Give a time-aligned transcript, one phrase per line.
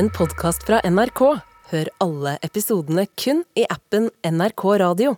[0.00, 1.20] en podkast fra NRK.
[1.70, 5.10] Hør alle episodene kun i appen NRK Radio.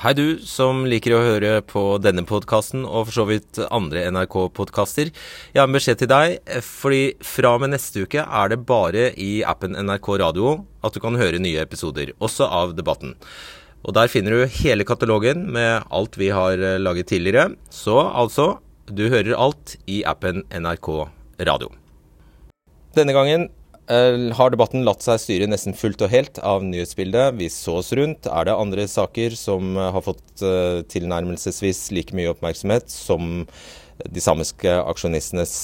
[0.00, 5.10] Hei du som liker å høre på denne podkasten og for så vidt andre NRK-podkaster.
[5.52, 7.02] Jeg har en beskjed til deg, fordi
[7.34, 11.20] fra og med neste uke er det bare i appen NRK Radio at du kan
[11.20, 13.18] høre nye episoder, også av Debatten.
[13.84, 17.50] Og der finner du hele katalogen med alt vi har laget tidligere.
[17.68, 18.54] Så altså,
[18.88, 20.94] du hører alt i appen NRK
[21.44, 21.74] Radio.
[22.96, 23.61] Denne gangen eh,
[24.36, 27.36] har debatten latt seg styre nesten fullt og helt av nyhetsbildet.
[27.38, 28.28] Vi så oss rundt.
[28.30, 33.46] Er det andre saker som eh, har fått eh, tilnærmelsesvis like mye oppmerksomhet som
[34.02, 35.54] de samiske aksjonistenes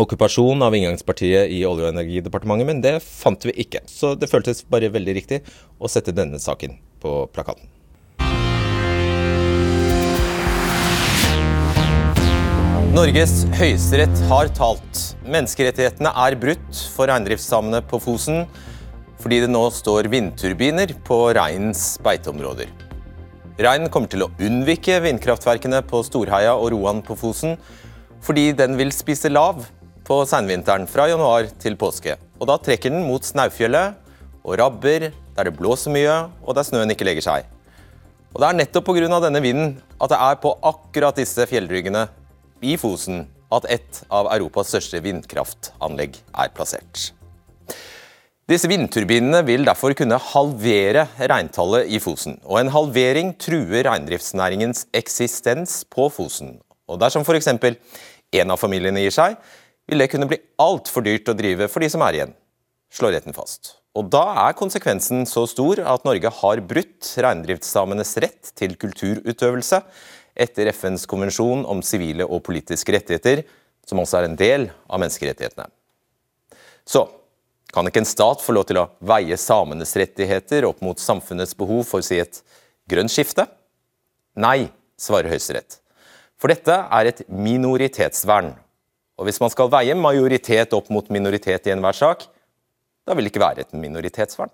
[0.00, 3.84] okkupasjon av inngangspartiet i Olje- og energidepartementet, men det fant vi ikke.
[3.86, 5.42] Så det føltes bare veldig riktig
[5.78, 7.68] å sette denne saken på plakaten.
[12.92, 14.98] Norges høyesterett har talt.
[15.24, 18.42] Menneskerettighetene er brutt for reindriftssamene på Fosen
[19.22, 22.68] fordi det nå står vindturbiner på reinens beiteområder.
[23.64, 27.56] Reinen kommer til å unnvike vindkraftverkene på Storheia og Roan på Fosen
[28.20, 29.64] fordi den vil spise lav
[30.04, 32.20] på seinvinteren fra januar til påske.
[32.42, 33.96] Og Da trekker den mot Snaufjellet
[34.44, 37.52] og rabber der det blåser mye og der snøen ikke legger seg.
[38.34, 39.20] Og Det er nettopp pga.
[39.20, 42.10] denne vinden at det er på akkurat disse fjellryggene
[42.62, 47.10] i Fosen at et av Europas største vindkraftanlegg er plassert.
[48.50, 52.40] Disse vindturbinene vil derfor kunne halvere reintallet i Fosen.
[52.42, 56.56] Og en halvering truer reindriftsnæringens eksistens på Fosen.
[56.90, 57.52] Og dersom f.eks.
[57.52, 59.36] en av familiene gir seg,
[59.88, 62.34] vil det kunne bli altfor dyrt å drive for de som er igjen,
[62.92, 63.78] slår retten fast.
[63.92, 69.82] Og Da er konsekvensen så stor at Norge har brutt reindriftssamenes rett til kulturutøvelse
[70.34, 73.44] etter FNs konvensjon om sivile og politiske rettigheter,
[73.86, 75.68] som også er en del av menneskerettighetene.
[76.88, 77.06] Så
[77.72, 81.86] kan ikke en stat få lov til å veie samenes rettigheter opp mot samfunnets behov
[81.88, 82.42] for å si et
[82.90, 83.46] grønt skifte?
[84.36, 84.68] Nei,
[85.00, 85.78] svarer Høyesterett.
[86.40, 88.52] For dette er et minoritetsvern.
[89.20, 92.26] Og hvis man skal veie majoritet opp mot minoritet i enhver sak,
[93.06, 94.50] da vil det ikke være et minoritetsvern.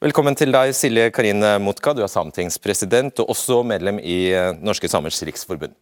[0.00, 1.92] Velkommen til deg, Silje Karine Motka.
[1.92, 5.74] Du er sametingspresident og også medlem i eh, Norske Samers Riksforbund.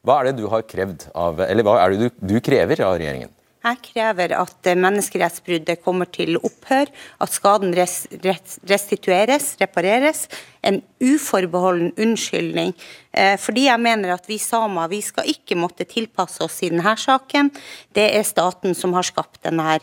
[0.00, 2.96] Hva er det du har krevd av, eller hva er det du, du krever av
[2.96, 3.28] regjeringen?
[3.60, 6.88] Jeg krever at eh, menneskerettsbruddet kommer til opphør,
[7.20, 10.24] at skaden res, res, restitueres, repareres.
[10.64, 12.72] En uforbeholden unnskyldning.
[13.12, 16.96] Eh, fordi jeg mener at vi samer vi skal ikke måtte tilpasse oss i denne
[16.96, 17.52] saken.
[17.92, 19.82] Det er staten som har skapt denne,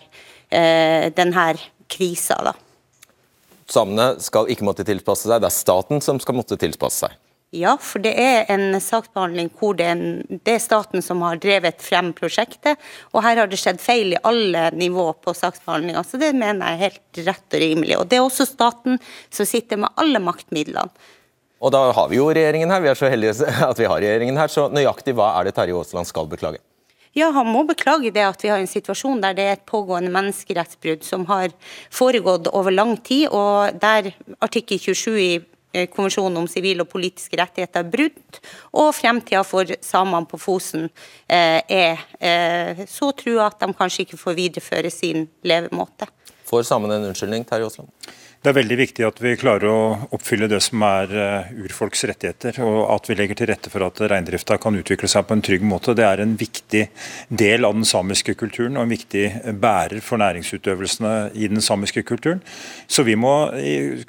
[0.49, 1.51] denne
[1.85, 2.41] krisa.
[2.41, 2.57] da.
[3.71, 7.17] Samene skal ikke måtte tilpasse seg, det er staten som skal måtte tilpasse seg.
[7.55, 11.39] Ja, for det er en saksbehandling hvor det er, en, det er, staten som har
[11.39, 12.75] drevet frem prosjektet.
[13.15, 16.75] Og her har det skjedd feil i alle nivå på saksbehandlinga, så det mener jeg
[16.75, 17.95] er helt rett og rimelig.
[18.01, 18.99] Og det er også staten
[19.31, 20.91] som sitter med alle maktmidlene.
[21.63, 24.37] Og da har vi jo regjeringen her, vi er så heldige at vi har regjeringen
[24.43, 24.51] her.
[24.51, 26.59] Så nøyaktig hva er det Terje Aasland skal beklage?
[27.17, 30.11] Ja, Han må beklage det at vi har en situasjon der det er et pågående
[30.13, 31.53] menneskerettsbrudd som har
[31.89, 35.31] foregått over lang tid, og der artikkel 27 i
[35.73, 38.37] eh, Konvensjonen om sivile og politiske rettigheter er brutt,
[38.69, 40.85] og fremtida for samene på Fosen
[41.25, 46.11] eh, er eh, så trua at de kanskje ikke får videreføre sin levemåte.
[46.47, 47.89] Får samene en unnskyldning, Terje Aasland?
[48.37, 52.59] Det er veldig viktig at vi klarer å oppfylle det som er eh, urfolks rettigheter,
[52.61, 55.65] og at vi legger til rette for at reindrifta kan utvikle seg på en trygg
[55.65, 55.95] måte.
[55.97, 56.83] Det er en viktig
[57.33, 59.23] del av den samiske kulturen og en viktig
[59.57, 62.43] bærer for næringsutøvelsene i den samiske kulturen.
[62.85, 63.33] Så vi må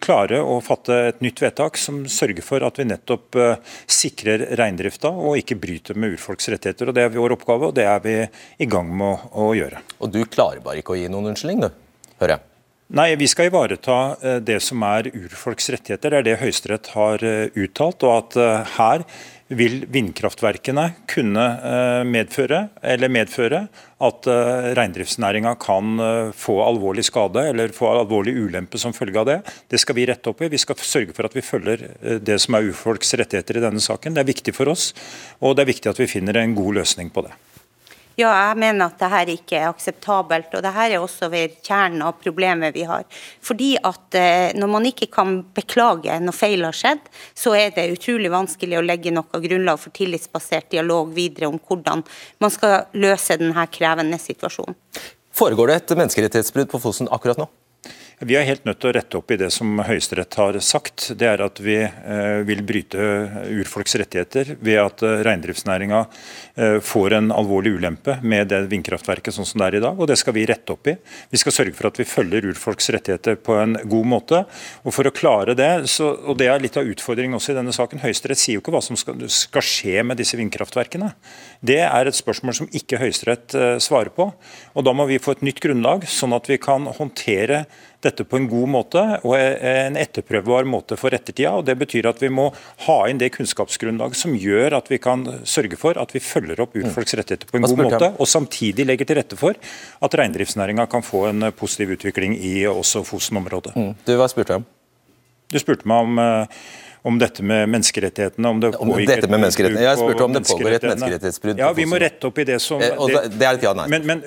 [0.05, 3.57] klare å fatte et nytt vedtak som sørger for at vi nettopp eh,
[3.89, 6.93] sikrer reindrifta og ikke bryter med urfolks rettigheter.
[6.93, 8.21] og Det er vår oppgave, og det er vi
[8.61, 9.81] i gang med å gjøre.
[10.05, 12.58] Og du klarer bare ikke å gi noen unnskyldning, du, hører jeg?
[12.89, 16.09] Nei, Vi skal ivareta eh, det som er urfolks rettigheter.
[16.09, 18.05] Det er det Høyesterett har eh, uttalt.
[18.09, 19.05] og at eh, Her
[19.49, 21.45] vil vindkraftverkene kunne
[22.05, 22.59] medføre,
[23.09, 23.63] medføre
[24.05, 24.29] at
[24.77, 26.03] reindriftsnæringa kan
[26.37, 29.39] få alvorlig skade eller få alvorlig ulempe som følge av det.
[29.73, 30.53] Det skal vi rette opp i.
[30.53, 31.89] Vi skal sørge for at vi følger
[32.21, 34.21] det som er urfolks rettigheter i denne saken.
[34.21, 34.91] Det er viktig for oss,
[35.41, 37.33] og det er viktig at vi finner en god løsning på det.
[38.19, 40.51] Ja, jeg mener at dette ikke er akseptabelt.
[40.51, 43.05] og Dette er også ved kjernen av problemet vi har.
[43.45, 47.05] Fordi at eh, Når man ikke kan beklage når feil har skjedd,
[47.35, 52.03] så er det utrolig vanskelig å legge noe grunnlag for tillitsbasert dialog videre om hvordan
[52.43, 54.75] man skal løse denne krevende situasjonen.
[55.39, 57.47] Foregår det et menneskerettighetsbrudd på Fosen akkurat nå?
[58.19, 61.05] Vi er helt nødt til å rette opp i det som Høyesterett har sagt.
[61.15, 62.99] Det er at vi eh, vil bryte
[63.61, 69.47] urfolks rettigheter ved at eh, reindriftsnæringa eh, får en alvorlig ulempe med det vindkraftverket sånn
[69.47, 70.97] som det er i dag, og det skal vi rette opp i.
[71.31, 74.41] Vi skal sørge for at vi følger urfolks rettigheter på en god måte.
[74.83, 77.77] og For å klare det, så, og det er litt av utfordringen også i denne
[77.77, 81.13] saken, Høyesterett sier jo ikke hva som skal, skal skje med disse vindkraftverkene.
[81.63, 84.33] Det er et spørsmål som ikke Høyesterett svarer på.
[84.75, 87.69] og Da må vi få et nytt grunnlag, sånn at vi kan håndtere
[88.05, 91.57] dette på en god måte og en etterprøvbar måte for ettertida.
[91.59, 92.49] og Det betyr at vi må
[92.87, 96.79] ha inn det kunnskapsgrunnlaget som gjør at vi kan sørge for at vi følger opp
[96.79, 101.03] urfolks rettigheter på en god måte, og samtidig legger til rette for at reindriftsnæringa kan
[101.03, 103.75] få en positiv utvikling i også Fosen-området.
[103.75, 103.95] Mm.
[104.07, 104.69] Du, Hva spurte jeg om?
[105.49, 106.61] Du spurte meg om eh,
[107.09, 108.49] om dette med menneskerettighetene.
[108.49, 109.87] Om det om dette med menneskerettighetene.
[109.87, 111.63] Jeg spurte om det pågår et menneskerettighetsbrudd.
[111.63, 112.83] Ja, vi må rette opp i det som...
[112.83, 113.87] Eh, det, det er et ja, nei.
[113.95, 114.23] Men, men,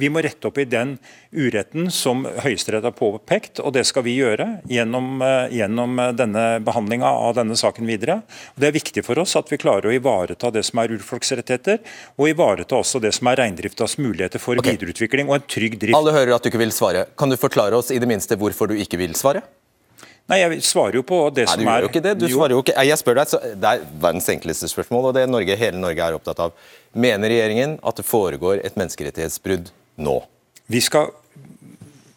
[0.00, 0.96] vi må rette opp i den
[1.30, 7.06] uretten som Høyesterett har påpekt, og det skal vi gjøre gjennom, eh, gjennom denne behandlinga
[7.06, 8.20] av denne saken videre.
[8.54, 11.32] Og det er viktig for oss at vi klarer å ivareta det som er urfolks
[11.38, 11.80] rettigheter,
[12.18, 14.76] og ivareta også det som er reindriftas muligheter for okay.
[14.76, 15.98] videreutvikling og en trygg drift.
[15.98, 17.06] Alle hører at du ikke vil svare.
[17.16, 19.42] Kan du forklare oss i det minste hvorfor du ikke vil svare?
[20.30, 22.12] Nei, Jeg svarer jo på det Nei, som er Nei, du gjør jo ikke det.
[22.20, 22.76] Du svarer jo ikke.
[22.86, 26.18] Jeg spør deg, så Det er verdens enkleste spørsmål, og det Norge, hele Norge er
[26.18, 26.54] opptatt av.
[26.92, 29.70] Mener regjeringen at det foregår et menneskerettighetsbrudd
[30.02, 30.16] nå?
[30.70, 31.12] Vi skal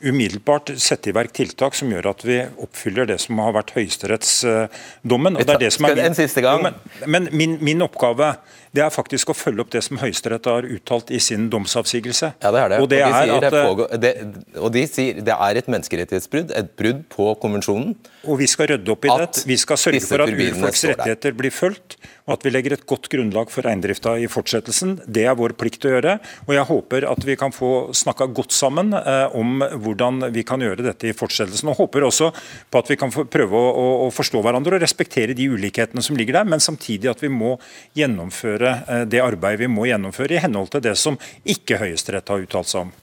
[0.03, 5.37] umiddelbart sette i verk tiltak som gjør at vi oppfyller det som har vært høyesterettsdommen.
[5.37, 6.65] og det er det som er min, en siste gang.
[7.07, 8.33] Men, min, min, oppgave
[8.75, 12.33] det er faktisk å følge opp det som Høyesterett har uttalt i sin domsavsigelse.
[12.41, 12.79] Ja, det er det.
[12.81, 14.13] Og, det og, de, er at, det, pågår, det,
[14.59, 17.93] og de sier det er et menneskerettighetsbrudd, et brudd på konvensjonen.
[18.25, 19.45] Og vi skal rydde opp i det.
[19.47, 23.09] Vi skal sørge for at urfolks rettigheter blir fulgt og at vi legger et godt
[23.11, 24.95] grunnlag for reindrifta i fortsettelsen.
[25.05, 26.15] Det er vår plikt å gjøre.
[26.47, 30.63] og Jeg håper at vi kan få snakka godt sammen eh, om hvordan vi kan
[30.63, 31.73] gjøre dette i fortsettelsen.
[31.73, 32.31] og Håper også
[32.71, 36.39] på at vi kan prøve å, å, forstå hverandre og respektere de ulikhetene som ligger
[36.39, 37.57] der, men samtidig at vi må
[37.97, 42.45] gjennomføre eh, det arbeidet vi må gjennomføre i henhold til det som ikke Høyesterett har
[42.45, 42.93] uttalt seg om.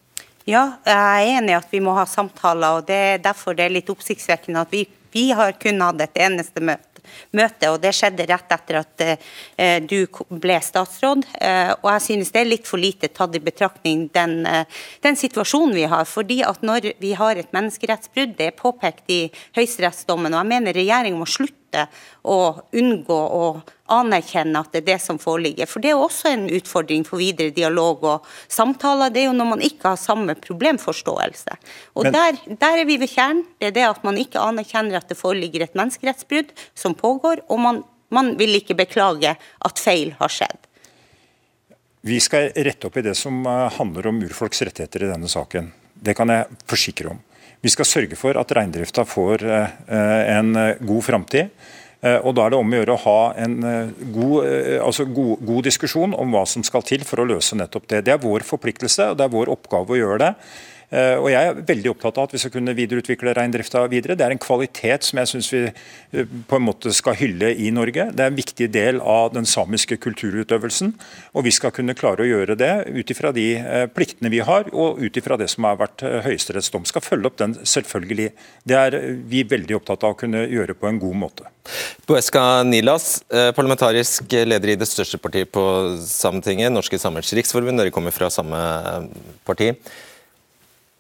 [0.49, 2.81] Ja, jeg er enig i at vi må ha samtaler.
[2.81, 6.25] og det er Derfor det er litt oppsiktsvekkende at vi, vi har kun hatt et
[6.25, 6.90] eneste møte
[7.37, 11.27] møte, og det skjedde rett etter at eh, du ble statsråd.
[11.41, 15.19] Eh, og jeg synes det er litt for lite tatt i betraktning den, eh, den
[15.19, 16.05] situasjonen vi har.
[16.05, 19.23] fordi at når vi har et menneskerettsbrudd, det er påpekt i
[19.57, 21.87] høyesterettsdommen, og jeg mener regjeringen må slutte slutte
[22.23, 25.67] å unngå å anerkjenne at det er det som foreligger.
[25.67, 29.11] For Det er også en utfordring for videre dialog og samtaler.
[29.11, 31.57] Det er jo når man ikke har samme problemforståelse.
[31.95, 33.45] Og Men, der, der, er vi ved kjernen.
[33.59, 37.59] Det er det at man ikke anerkjenner at det foreligger et menneskerettsbrudd som pågår, og
[37.59, 40.67] man, man vil ikke beklage at feil har skjedd.
[42.03, 45.73] Vi skal rette opp i det som eh, handler om urfolks rettigheter i denne saken.
[46.01, 47.19] Det kan jeg forsikre om.
[47.61, 49.77] Vi skal sørge for at reindrifta får eh,
[50.37, 51.51] en eh, god framtid.
[52.01, 53.57] Eh, og Da er det om å gjøre å ha en
[54.15, 54.49] god,
[54.81, 58.05] altså god, god, diskusjon om hva som skal til for å løse nettopp det.
[58.07, 60.33] Det er vår forpliktelse og det er vår oppgave å gjøre det.
[60.91, 64.17] Eh, og Jeg er veldig opptatt av at vi skal kunne videreutvikle reindrifta videre.
[64.19, 67.71] Det er en kvalitet som jeg syns vi eh, på en måte skal hylle i
[67.75, 68.09] Norge.
[68.11, 70.93] Det er en viktig del av den samiske kulturutøvelsen.
[71.39, 74.67] Og vi skal kunne klare å gjøre det ut ifra de eh, pliktene vi har,
[74.75, 76.89] og ut ifra det som har vært Høyesteretts dom.
[76.89, 78.31] Skal følge opp den, selvfølgelig.
[78.67, 78.99] Det er
[79.31, 81.47] vi veldig opptatt av å kunne gjøre på en god måte.
[82.09, 83.21] Boeska Nilas,
[83.55, 85.63] parlamentarisk leder i det største partiet på
[86.03, 87.79] Sametinget, Norske Samers Riksforbund.
[87.79, 88.59] Dere kommer fra samme
[89.47, 89.71] parti.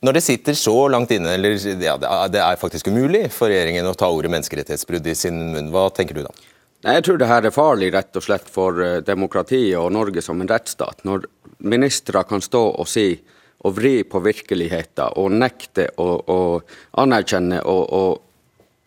[0.00, 1.97] Når det sitter så langt inne, eller ja,
[2.33, 6.16] det er faktisk umulig for regjeringen å ta ordet menneskerettighetsbrudd i sin munn, hva tenker
[6.16, 6.33] du da?
[6.80, 10.40] Jeg tror det her er farlig rett og slett for eh, demokratiet og Norge som
[10.40, 11.04] en rettsstat.
[11.04, 11.26] Når
[11.69, 13.12] ministre kan stå og si
[13.61, 16.40] og vri på virkeligheten og nekte å,
[17.04, 18.26] anerkjenne og, og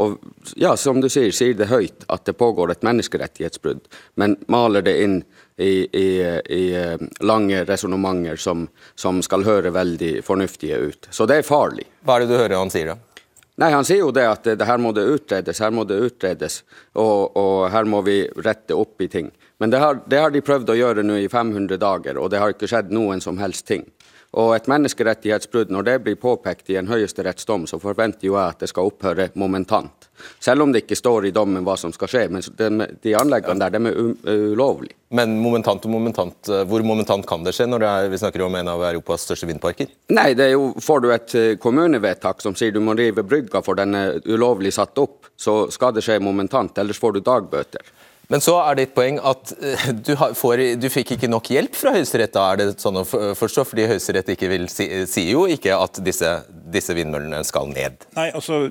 [0.01, 0.17] og
[0.58, 3.86] ja, som du sier, sier det høyt at det pågår et menneskerettighetsbrudd,
[4.20, 5.20] men maler det inn
[5.57, 6.07] i, i,
[6.50, 11.07] i eh, lange resonnementer som, som, skal høre veldig fornuftige ut.
[11.10, 11.86] Så det er farlig.
[12.01, 13.13] Hva er det du hører han sier, da?
[13.62, 16.00] Nei, Han sier jo det at det, det her må det utredes, her må det
[16.01, 16.63] utredes,
[16.98, 19.29] og, og, her må vi rette opp i ting.
[19.62, 22.41] Men det har, det har de prøvd å gjøre nå i 500 dager, og det
[22.41, 23.86] har ikke skjedd noen som helst ting.
[24.34, 28.63] Og et menneskerettighetsbrudd, når det blir påpekt i en høyesterettsdom, så forventer jo jeg at
[28.63, 30.10] det skal opphøre momentant.
[30.42, 32.24] Selv om det ikke står i dommen hva som skal skje.
[32.34, 34.98] Men de, de anleggene der, de er ulovlige.
[35.13, 38.46] Men momentant og momentant, eh, hvor momentant kan det skje når det er, vi snakker
[38.48, 39.92] om en av Europas største vindparker?
[40.16, 43.62] Nei, det er jo, Får du et eh, kommunevedtak som sier du må rive brygga
[43.62, 47.86] for den er ulovlig satt opp, så skal det skje momentant, ellers får du dagbøter.
[48.32, 51.92] Men så er ditt poeng at eh, du, får, du fikk ikke nok hjelp fra
[51.96, 52.38] Høyesterett.
[52.39, 53.65] Er det sånn å forstå?
[53.68, 54.32] Fordi Høyesterett
[54.72, 56.30] si, sier jo ikke at disse,
[56.74, 58.08] disse vindmøllene skal ned?
[58.15, 58.68] Nei, altså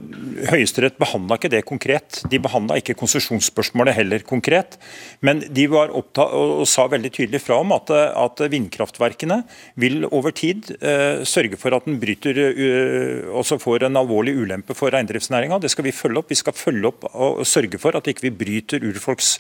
[0.49, 2.23] Høyesterett behandla ikke det konkret.
[2.33, 4.79] De behandla ikke konsesjonsspørsmålet heller konkret.
[5.21, 9.43] Men de var opptatt og sa veldig tydelig fra om at, at vindkraftverkene
[9.81, 14.77] vil over tid uh, sørge for at den bryter uh, også får en alvorlig ulempe
[14.79, 15.61] for reindriftsnæringa.
[15.63, 16.33] Det skal vi følge opp.
[16.33, 19.37] Vi skal følge opp og sørge for at ikke vi bryter urfolks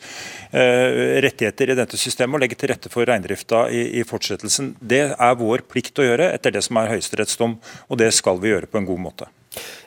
[0.53, 4.75] rettigheter i dette systemet og legge til rette for reindrifta i, i fortsettelsen.
[4.79, 7.57] Det er vår plikt å gjøre etter det som er høyesterettsdom,
[7.89, 9.31] og det skal vi gjøre på en god måte.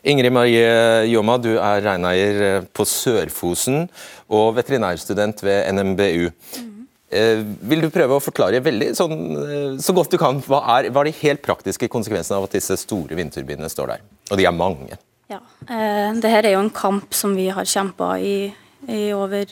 [0.05, 3.87] Ingrid Marie Jåma, du er reineier eh, på Sør-Fosen
[4.29, 6.29] og veterinærstudent ved NMBU.
[6.59, 6.71] Mm.
[7.69, 11.01] Vil du prøve å forklare veldig sånn, eh, så godt du kan, hva er, hva
[11.03, 14.05] er de helt praktiske konsekvensene av at disse store vindturbinene står der?
[14.29, 14.99] Og de er mange.
[15.31, 18.37] Ja, eh, det her er jo en kamp som vi har kjempa i,
[18.85, 19.49] i, over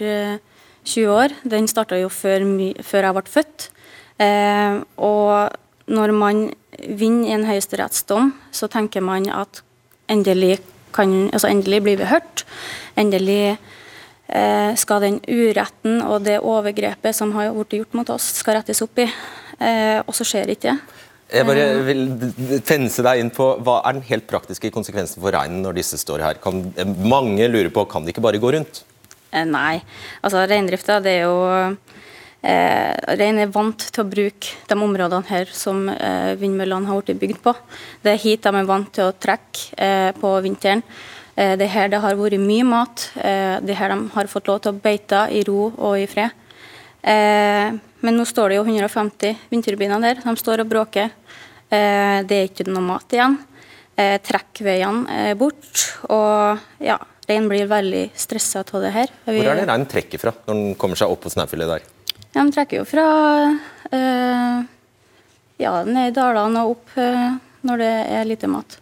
[0.86, 1.36] 20 år.
[1.48, 2.46] Den starta jo før,
[2.84, 3.68] før, jeg ble født.
[4.22, 6.44] Eh, og når man
[6.80, 9.64] vinner en høyesterettsdom, så tenker man at
[10.12, 10.60] endelig,
[10.96, 12.46] kan, altså endelig blir vi hørt.
[13.00, 13.56] Endelig
[14.28, 18.84] eh, skal den uretten og det overgrepet som har blitt gjort mot oss, skal rettes
[18.86, 19.08] opp i.
[19.60, 21.02] Eh, og så skjer ikke det.
[21.34, 21.84] Jeg bare eh.
[21.88, 25.98] vil fense deg inn på Hva er den helt praktiske konsekvensen for reinen når disse
[25.98, 26.42] står her?
[26.44, 26.68] Kan,
[27.02, 28.84] mange lurer på kan de ikke bare gå rundt?
[29.34, 29.82] Eh, nei.
[30.22, 31.36] Altså Reindrifta er jo
[32.44, 37.22] Eh, Rein er vant til å bruke de områdene her som eh, vindmøllene har blitt
[37.22, 37.54] bygd på.
[38.04, 40.84] Det er hit de er vant til å trekke eh, på vinteren.
[41.38, 43.06] Eh, det er her det har vært mye mat.
[43.16, 46.10] Eh, det er her de har fått lov til å beite i ro og i
[46.12, 46.36] fred.
[47.00, 50.20] Eh, men nå står det jo 150 vindturbiner der.
[50.26, 51.16] De står og bråker.
[51.74, 53.40] det er ikke noe mat igjen.
[53.98, 55.80] trekkveiene er bort.
[56.12, 57.00] Og ja,
[57.30, 59.12] reinen blir veldig stressa av det her.
[59.26, 61.90] Hvor er det reinen trekker fra når den kommer seg opp på snøfjellet der?
[62.34, 63.08] De trekker jo fra
[63.94, 64.64] øh,
[65.62, 67.28] ja, ned i dalene og opp øh,
[67.64, 68.80] når det er lite mat.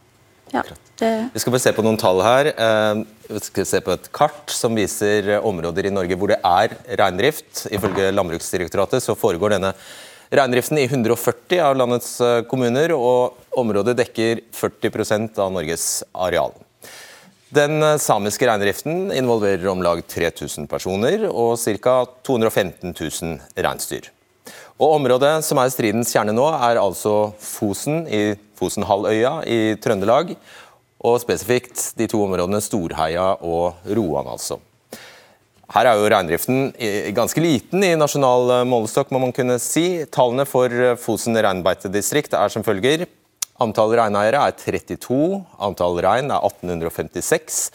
[0.51, 0.63] Ja,
[1.00, 1.12] det...
[1.33, 2.50] Vi skal bare se på noen tall her.
[2.57, 6.75] Uh, vi skal se på et kart som viser områder i Norge hvor det er
[7.00, 7.67] reindrift.
[7.71, 9.71] Ifølge Landbruksdirektoratet så foregår denne
[10.31, 12.17] reindriften i 140 av landets
[12.51, 16.55] kommuner, og området dekker 40% av Norges areal.
[17.51, 22.05] Den eh, samiske reindriften involverer om lag 3000 personer og ca.
[22.24, 24.08] 215 000 reinsdyr.
[24.79, 30.31] Og Området som er stridens kjerne nå, er altså Fosen i Fosenhalvøya i Trøndelag.
[31.03, 34.62] Og spesifikt de to områdene Storheia og Roan, altså.
[35.72, 36.72] Her er jo reindriften
[37.15, 40.05] ganske liten i nasjonal eh, målestokk, må man kunne si.
[40.08, 43.10] Tallene for eh, Fosen reinbeitedistrikt er som følger.
[43.62, 47.65] Antall reineiere er 32, antall rein er 1856.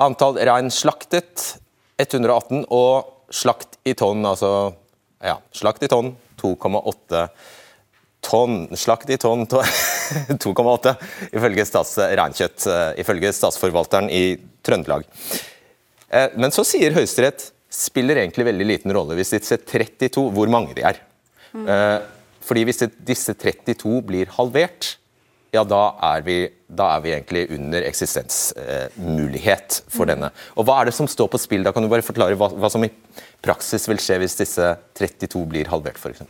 [0.00, 1.56] Antall rein slaktet
[2.00, 4.72] 118, og slakt i tonn, altså
[5.22, 7.24] ja, slakt i tonn 2,8
[8.24, 8.62] tonn.
[8.78, 10.94] Slakt i tonn 2,8,
[11.36, 12.68] ifølge Stats reinkjøtt,
[13.02, 14.24] ifølge statsforvalteren i
[14.66, 15.08] Trøndelag.
[16.10, 20.74] Eh, men så sier Høyesterett spiller egentlig veldig liten rolle hvis disse 32, hvor mange
[20.76, 20.98] de er.
[21.50, 21.68] Mm.
[22.46, 24.96] Fordi hvis disse 32 blir halvert,
[25.50, 30.30] ja, da er vi, da er vi egentlig under eksistensmulighet for denne.
[30.54, 31.64] Og Hva er det som står på spill?
[31.66, 32.92] Da kan du bare forklare hva, hva som i
[33.42, 36.22] praksis vil skje hvis disse 32 blir halvert, f.eks.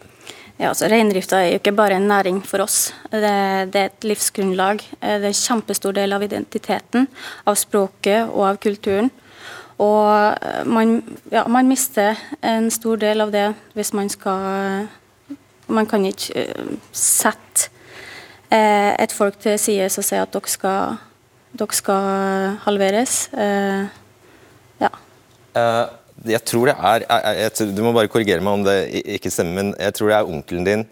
[0.61, 2.93] Ja, altså Reindrifta er jo ikke bare en næring for oss.
[3.09, 3.21] Det,
[3.73, 4.83] det, er et livsgrunnlag.
[5.01, 7.09] Det er en kjempestor del av identiteten,
[7.49, 9.09] av språket og av kulturen.
[9.81, 10.99] Og man,
[11.33, 13.47] ja, man mister en stor del av det
[13.77, 14.89] hvis man skal
[15.71, 17.71] Man kan ikke uh, sette
[18.51, 20.99] Eh, et folk til side som sier at dere skal,
[21.55, 23.29] dere skal halveres.
[23.31, 23.87] Eh,
[24.83, 24.91] ja.
[25.55, 25.87] Uh,
[26.31, 28.77] jeg tror det er jeg, jeg, Du må bare korrigere meg om det
[29.17, 30.85] ikke stemmer, men jeg tror det er onkelen din,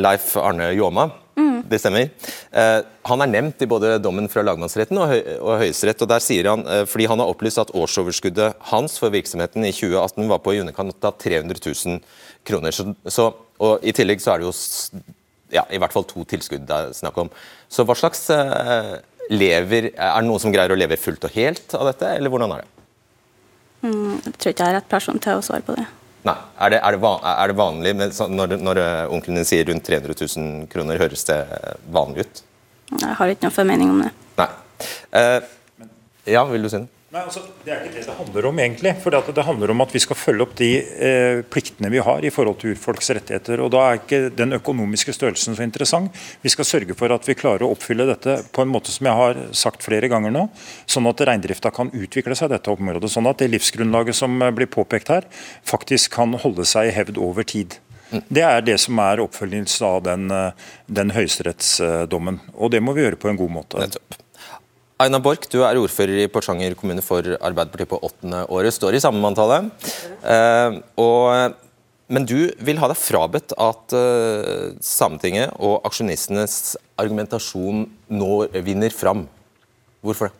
[0.00, 1.06] Leif Arne Ljåma.
[1.38, 1.60] Mm.
[1.70, 2.08] Det stemmer.
[2.50, 6.02] Uh, han er nevnt i både dommen fra lagmannsretten og, høy, og Høyesterett.
[6.02, 10.32] og der sier han, fordi han har opplyst at årsoverskuddet hans for virksomheten i 2018
[10.32, 12.02] var på i underkant av 300 000
[12.48, 12.74] kroner.
[12.74, 14.56] Så, så, og I tillegg så er det jo
[15.54, 17.30] ja, i hvert fall to tilskudd det er snakk om.
[17.70, 18.98] Så hva slags uh,
[19.30, 22.56] lever Er det noen som greier å leve fullt og helt av dette, eller hvordan
[22.56, 22.84] er det?
[23.80, 25.86] Mm, jeg tror ikke jeg er rett person til å svare på det.
[26.28, 29.64] Nei, Er det, er det, van, er det vanlig når, når eh, onkelen din sier
[29.70, 31.38] rundt 300 000 kroner, høres det
[31.88, 32.42] vanlig ut?
[33.00, 34.10] Jeg har ikke noe formening om det.
[34.36, 34.48] Nei.
[35.16, 35.38] Uh,
[36.28, 36.99] ja, vil du si noe?
[37.10, 38.90] Nei, altså, Det er ikke det det handler om, egentlig.
[39.02, 42.30] For det handler om at vi skal følge opp de eh, pliktene vi har i
[42.30, 43.58] forhold til urfolks rettigheter.
[43.64, 46.14] og Da er ikke den økonomiske størrelsen så interessant.
[46.44, 49.22] Vi skal sørge for at vi klarer å oppfylle dette på en måte som jeg
[49.22, 50.46] har sagt flere ganger nå,
[50.86, 53.10] sånn at reindrifta kan utvikle seg i dette området.
[53.10, 55.26] Sånn at det livsgrunnlaget som blir påpekt her,
[55.66, 57.80] faktisk kan holde seg i hevd over tid.
[58.30, 60.30] Det er det som er oppfølgelsen av den,
[60.86, 62.38] den høyesterettsdommen.
[62.54, 63.82] Og det må vi gjøre på en god måte.
[63.82, 64.20] Nettopp.
[65.00, 68.74] Aina Borch, du er ordfører i Porsanger kommune for Arbeiderpartiet på åttende året.
[68.76, 69.70] Står i samme manntallet.
[70.20, 70.76] Eh,
[72.10, 78.34] men du vil ha deg frabedt at eh, Sametinget og aksjonistenes argumentasjon nå
[78.66, 79.24] vinner fram.
[80.04, 80.39] Hvorfor det?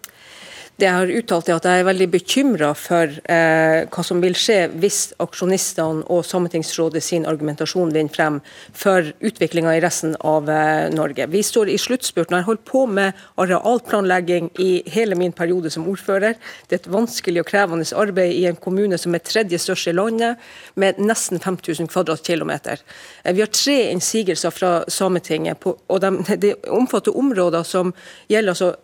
[0.80, 5.10] Jeg har uttalt at jeg er veldig bekymra for eh, hva som vil skje hvis
[5.20, 8.38] aksjonistene og Sametingsrådet sin argumentasjon vinner frem
[8.72, 11.28] for utviklinga i resten av eh, Norge.
[11.28, 12.38] Vi står i sluttspurten.
[12.38, 16.40] Jeg har holdt på med arealplanlegging i hele min periode som ordfører.
[16.68, 19.96] Det er et vanskelig og krevende arbeid i en kommune som er tredje størst i
[19.96, 20.40] landet,
[20.80, 22.80] med nesten 5000 kvadratkilometer.
[23.24, 26.14] Eh, vi har tre innsigelser fra Sametinget, på, og de,
[26.46, 27.92] de omfatter områder som
[28.32, 28.76] gjelder altså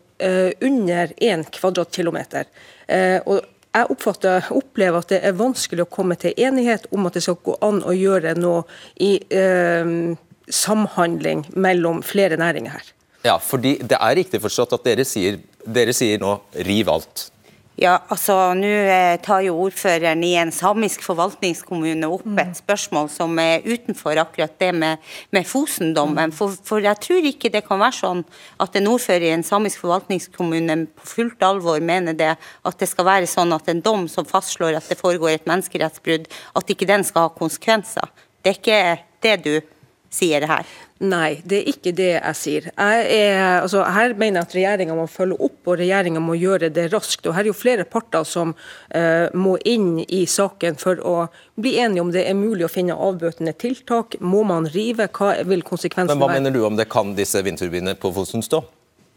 [0.64, 2.48] under 1 kvadratkilometer.
[2.88, 3.42] Eh, og
[3.76, 7.38] jeg oppfatter, opplever at det er vanskelig å komme til enighet om at det skal
[7.44, 8.64] gå an å gjøre noe
[9.02, 10.16] i eh,
[10.48, 12.92] samhandling mellom flere næringer her.
[13.26, 17.30] Ja, fordi Det er riktig forstått at dere sier, dere sier nå riv alt.
[17.76, 22.54] Ja, altså Nå eh, tar jo ordføreren i en samisk forvaltningskommune opp et mm.
[22.56, 25.02] spørsmål som er utenfor akkurat det med,
[25.36, 26.32] med Fosen-dommen.
[26.32, 28.24] For, for, jeg tror ikke det kan være sånn
[28.64, 33.10] at en ordfører i en samisk forvaltningskommune på fullt alvor mener det, at det skal
[33.10, 37.04] være sånn at en dom som fastslår at det foregår et menneskerettsbrudd, at ikke den
[37.04, 38.08] skal ha konsekvenser.
[38.40, 38.82] Det er ikke
[39.26, 39.54] det du
[40.08, 40.64] sier her.
[41.04, 42.68] Nei, det er ikke det jeg sier.
[42.72, 46.70] Jeg er, altså, her mener jeg at regjeringa må følge opp, og regjeringa må gjøre
[46.72, 47.26] det raskt.
[47.28, 51.16] Og Her er jo flere parter som uh, må inn i saken for å
[51.60, 54.16] bli enige om det er mulig å finne avbøtende tiltak.
[54.24, 55.10] Må man rive?
[55.12, 56.16] Hva vil konsekvensene være?
[56.16, 58.64] Men Hva mener du om det kan disse vindturbinene på Fosen stå?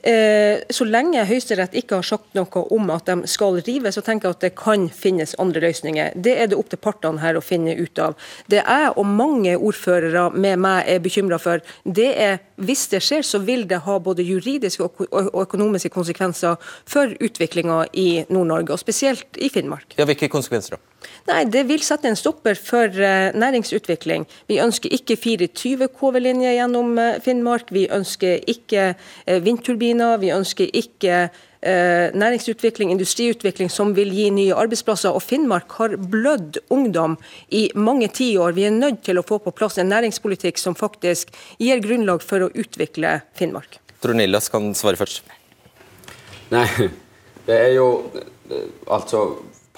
[0.04, 4.30] Eh, så lenge Høyesterett ikke har sagt noe om at de skal rive, så tenker
[4.30, 6.14] jeg at det kan finnes andre løsninger.
[6.16, 8.16] Det er det opp til partene her å finne ut av.
[8.48, 13.24] Det jeg og mange ordførere med meg er bekymra for, det er hvis det skjer,
[13.24, 19.40] så vil det ha både juridiske og økonomiske konsekvenser for utviklinga i Nord-Norge, og spesielt
[19.40, 19.96] i Finnmark.
[20.00, 20.89] Ja, Hvilke konsekvenser da?
[21.30, 24.26] Nei, Det vil sette en stopper for uh, næringsutvikling.
[24.50, 27.70] Vi ønsker ikke 24 KV-linjer gjennom uh, Finnmark.
[27.76, 30.18] Vi ønsker ikke uh, vindturbiner.
[30.22, 31.30] Vi ønsker ikke
[31.60, 35.12] næringsutvikling, industriutvikling som vil gi nye arbeidsplasser.
[35.12, 37.18] Og Finnmark har blødd ungdom
[37.52, 38.56] i mange tiår.
[38.56, 42.48] Vi er nødt til å få på plass en næringspolitikk som faktisk gir grunnlag for
[42.48, 43.82] å utvikle Finnmark.
[44.00, 45.20] Tror Nillas kan svare først.
[46.56, 46.64] Nei,
[47.44, 47.90] det er jo
[48.88, 49.26] altså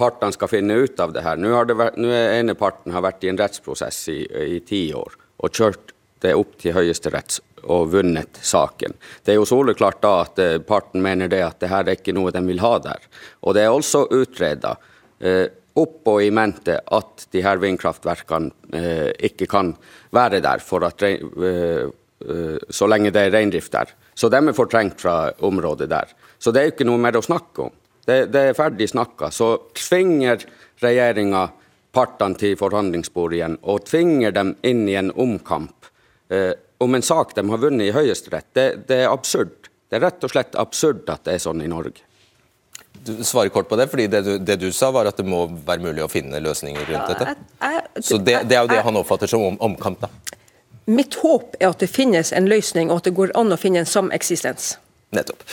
[0.01, 1.39] partene skal finne ut av det her.
[1.39, 1.77] Nå har det
[2.09, 4.19] ene parten har vært i en rettsprosess i,
[4.57, 8.93] i ti år og kjørt det opp til Høyesterett og vunnet saken.
[9.25, 12.13] Det er jo soleklart da at eh, parten mener det at det her er ikke
[12.17, 13.09] noe de vil ha der.
[13.45, 14.75] Og det er også utreda
[15.21, 15.47] eh,
[15.79, 19.73] opp og i mente at de her vindkraftverkene eh, ikke kan
[20.13, 23.93] være der for at, eh, eh, så lenge det er reindrift der.
[24.13, 26.11] Så de er fortrengt fra området der.
[26.39, 27.77] Så det er jo ikke noe mer å snakke om.
[28.05, 29.29] Det, det er ferdig snakka.
[29.31, 30.43] Så tvinger
[30.81, 31.47] regjeringa
[31.91, 35.89] partene til forhandlingsbordet igjen, og tvinger dem inn i en omkamp
[36.31, 38.47] eh, om en sak de har vunnet i Høyesterett.
[38.53, 39.69] Det, det, er absurd.
[39.89, 42.07] Det er rett og slett absurd at det er sånn i Norge.
[43.01, 45.45] Du svarer kort på det, fordi det du, det du sa var at det må
[45.65, 48.01] være mulig å finne løsninger rundt dette.
[48.01, 50.37] Så det, det er jo det han oppfatter som om, omkamp, da.
[50.91, 53.83] Mitt håp er at det finnes en løsning, og at det går an å finne
[53.83, 54.75] en sameksistens.
[55.15, 55.45] Nettopp.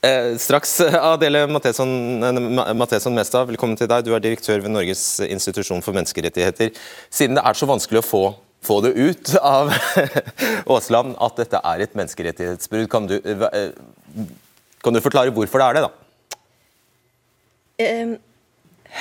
[0.00, 4.04] Eh, straks, Adele Matheson Mestad, velkommen til deg.
[4.06, 6.70] Du er direktør ved Norges institusjon for menneskerettigheter.
[7.10, 8.22] Siden det er så vanskelig å få,
[8.62, 9.72] få det ut av
[10.70, 13.74] Aasland at dette er et menneskerettighetsbrudd, kan eh,
[14.78, 15.90] kan du forklare hvorfor det er det, da?
[17.82, 18.16] Eh,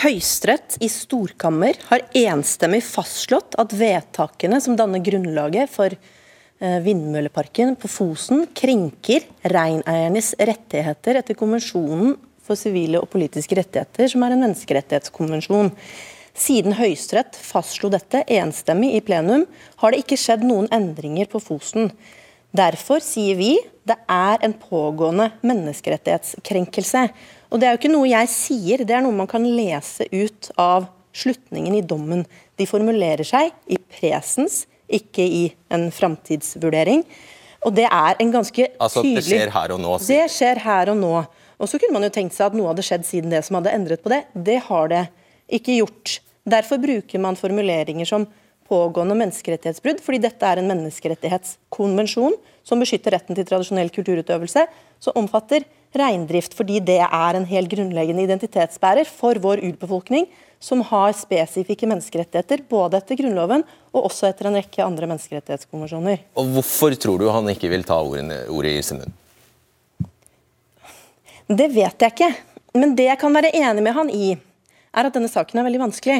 [0.01, 6.16] Høyesterett i storkammer har enstemmig fastslått at vedtakene som danner grunnlaget for Eh,
[6.59, 12.15] vindmølleparken på Fosen krenker reineiernes rettigheter etter konvensjonen
[12.47, 15.73] for sivile og politiske rettigheter, som er en menneskerettighetskonvensjon.
[16.37, 19.47] Siden Høyesterett fastslo dette enstemmig i plenum,
[19.81, 21.91] har det ikke skjedd noen endringer på Fosen.
[22.55, 23.55] Derfor sier vi
[23.87, 27.07] det er en pågående menneskerettighetskrenkelse.
[27.51, 30.51] Og Det er jo ikke noe jeg sier, det er noe man kan lese ut
[30.59, 32.25] av slutningen i dommen.
[32.59, 37.03] De formulerer seg i presens, ikke i en framtidsvurdering.
[37.65, 39.93] Og det er en ganske altså, tydelig Det skjer her og nå?
[40.07, 41.13] Det skjer her og nå.
[41.57, 43.73] Og så kunne man jo tenkt seg at noe hadde skjedd siden det som hadde
[43.73, 44.23] endret på det.
[44.33, 45.05] Det har det
[45.57, 46.19] ikke gjort.
[46.47, 48.27] Derfor bruker man formuleringer som
[48.67, 52.35] pågående menneskerettighetsbrudd, fordi dette er en menneskerettighetskonvensjon
[52.67, 54.65] som beskytter retten til tradisjonell kulturutøvelse,
[54.99, 55.63] som omfatter
[55.97, 60.27] reindrift, fordi det er en helt grunnleggende identitetsbærer for vår urbefolkning,
[60.59, 66.23] som har spesifikke menneskerettigheter, både etter Grunnloven og også etter en rekke andre menneskerettighetskonvensjoner.
[66.39, 69.15] Og Hvorfor tror du han ikke vil ta ordene, ordet i sin munn?
[71.47, 72.33] Det vet jeg ikke.
[72.77, 74.33] Men det jeg kan være enig med han i,
[74.97, 76.19] er at denne saken er veldig vanskelig.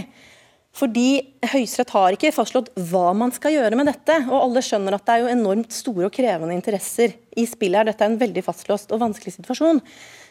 [0.78, 1.08] Fordi
[1.52, 4.20] Høyesterett har ikke fastslått hva man skal gjøre med dette.
[4.30, 7.90] Og alle skjønner at det er jo enormt store og krevende interesser i spillet her.
[7.90, 9.82] Dette er en veldig fastlåst og vanskelig situasjon.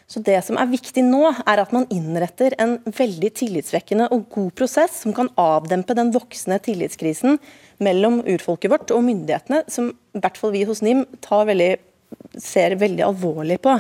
[0.07, 4.53] Så det som er viktig nå, er at man innretter en veldig tillitsvekkende og god
[4.59, 7.41] prosess som kan avdempe den voksende tillitskrisen
[7.83, 11.73] mellom urfolket vårt og myndighetene, som i hvert fall vi hos NIM veldig,
[12.39, 13.75] ser veldig alvorlig på.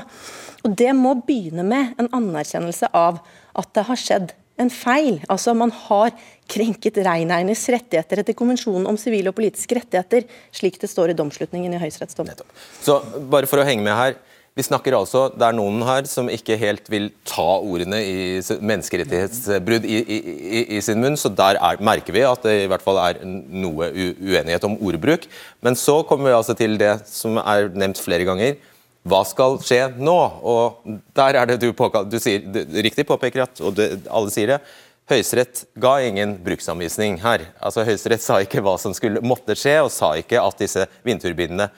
[0.67, 3.23] Og Det må begynne med en anerkjennelse av
[3.55, 5.21] at det har skjedd en feil.
[5.31, 6.11] Altså Man har
[6.51, 11.75] krenket reineiernes rettigheter etter konvensjonen om sivile og politiske rettigheter, slik det står i domslutningen
[11.77, 12.43] i Høyesterettsdommen.
[12.83, 12.99] Så
[13.31, 14.19] bare for å henge med her,
[14.57, 19.85] vi snakker altså, Det er noen her som ikke helt vil ta ordene i menneskerettighetsbrudd
[19.85, 22.85] i, i, i, i sin munn, så der er, merker vi at det i hvert
[22.85, 25.27] fall er noe uenighet om ordbruk.
[25.61, 28.57] Men så kommer vi altså til det som er nevnt flere ganger.
[29.07, 30.17] Hva skal skje nå?
[30.41, 34.33] Og der er det du, påkall, du sier, du, riktig påpeker at, og det, alle
[34.33, 34.61] sier det,
[35.07, 37.45] Høyesterett ga ingen bruksanvisning her.
[37.63, 41.69] Altså Høyesterett sa ikke hva som skulle, måtte skje, og sa ikke at disse vindturbinene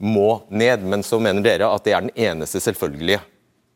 [0.00, 0.82] må ned.
[0.82, 3.20] Men så mener dere at det er den eneste selvfølgelige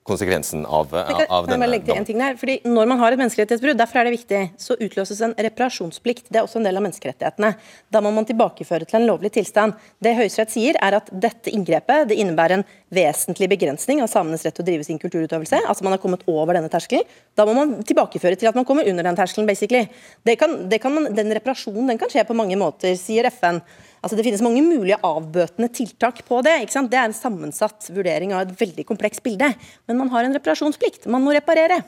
[0.05, 0.91] konsekvensen av,
[1.29, 2.37] av denne dommen.
[2.37, 6.29] Fordi Når man har et menneskerettighetsbrudd, derfor er det viktig, så utløses en reparasjonsplikt.
[6.29, 7.55] Det er også en del av menneskerettighetene.
[7.93, 9.79] Da må man tilbakeføre til en lovlig tilstand.
[10.05, 14.59] Det Høyesterett sier, er at dette inngrepet det innebærer en vesentlig begrensning av samenes rett
[14.59, 15.63] til å drive sin kulturutøvelse.
[15.65, 17.09] Altså man har kommet over denne terskelen.
[17.35, 19.87] Da må man tilbakeføre til at man kommer under den terskelen, basically.
[20.23, 23.65] Det kan, det kan man, den reparasjonen den kan skje på mange måter, sier FN.
[24.05, 26.59] Altså Det finnes mange mulige avbøtende tiltak på det.
[26.67, 26.91] ikke sant?
[26.93, 29.49] Det er en sammensatt vurdering av et veldig komplekst bilde.
[29.89, 31.09] Men man har en reparasjonsplikt.
[31.09, 31.81] Man må reparere.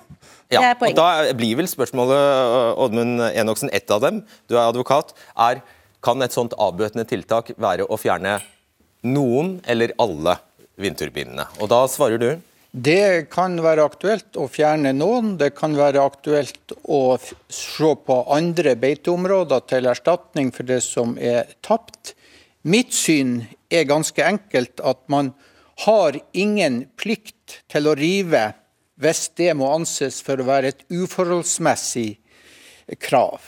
[0.49, 4.23] Ja, og Da blir vel spørsmålet, Oddmund Enoksen, ett av dem.
[4.49, 5.13] Du er advokat.
[5.37, 5.61] er
[6.03, 8.41] Kan et sånt avbøtende tiltak være å fjerne
[9.03, 10.37] noen eller alle
[10.79, 11.49] vindturbinene?
[11.61, 12.31] Og da svarer du?
[12.77, 15.39] Det kan være aktuelt å fjerne noen.
[15.41, 21.55] Det kan være aktuelt å se på andre beiteområder til erstatning for det som er
[21.65, 22.13] tapt.
[22.69, 25.33] Mitt syn er ganske enkelt at man
[25.87, 28.51] har ingen plikt til å rive
[29.01, 32.11] hvis det må anses for å være et uforholdsmessig
[33.01, 33.41] krav.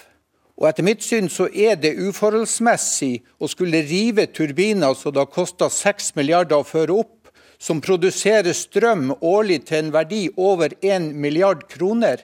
[0.56, 5.30] Og Etter mitt syn så er det uforholdsmessig å skulle rive turbiner som det har
[5.36, 7.17] kosta 6 milliarder å føre opp,
[7.58, 12.22] som produserer strøm årlig til en verdi over 1 milliard kroner.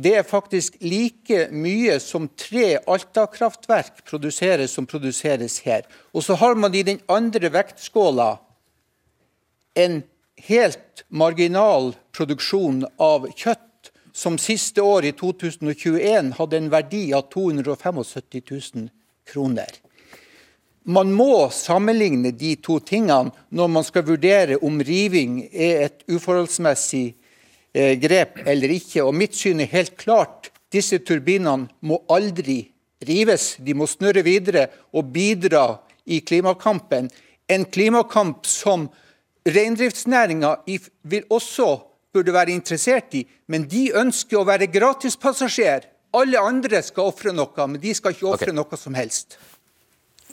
[0.00, 5.84] Det er faktisk like mye som tre Alta-kraftverk produserer som produseres her.
[6.16, 8.38] Og så har man i den andre vektskåla
[9.76, 10.00] en
[10.48, 13.66] helt marginal produksjon av kjøtt,
[14.12, 18.00] som siste år, i 2021, hadde en verdi av 275
[18.50, 18.88] 000
[19.30, 19.70] kroner.
[20.88, 27.04] Man må sammenligne de to tingene når man skal vurdere om riving er et uforholdsmessig
[27.74, 29.04] eh, grep eller ikke.
[29.04, 30.48] Og Mitt syn er helt klart.
[30.72, 32.62] Disse turbinene må aldri
[33.06, 33.56] rives.
[33.60, 35.66] De må snurre videre og bidra
[36.08, 37.10] i klimakampen.
[37.50, 38.88] En klimakamp som
[39.44, 40.56] reindriftsnæringa
[41.28, 41.70] også
[42.12, 45.86] burde være interessert i, men de ønsker å være gratispassasjer.
[46.16, 48.56] Alle andre skal ofre noe, men de skal ikke ofre okay.
[48.56, 49.38] noe som helst.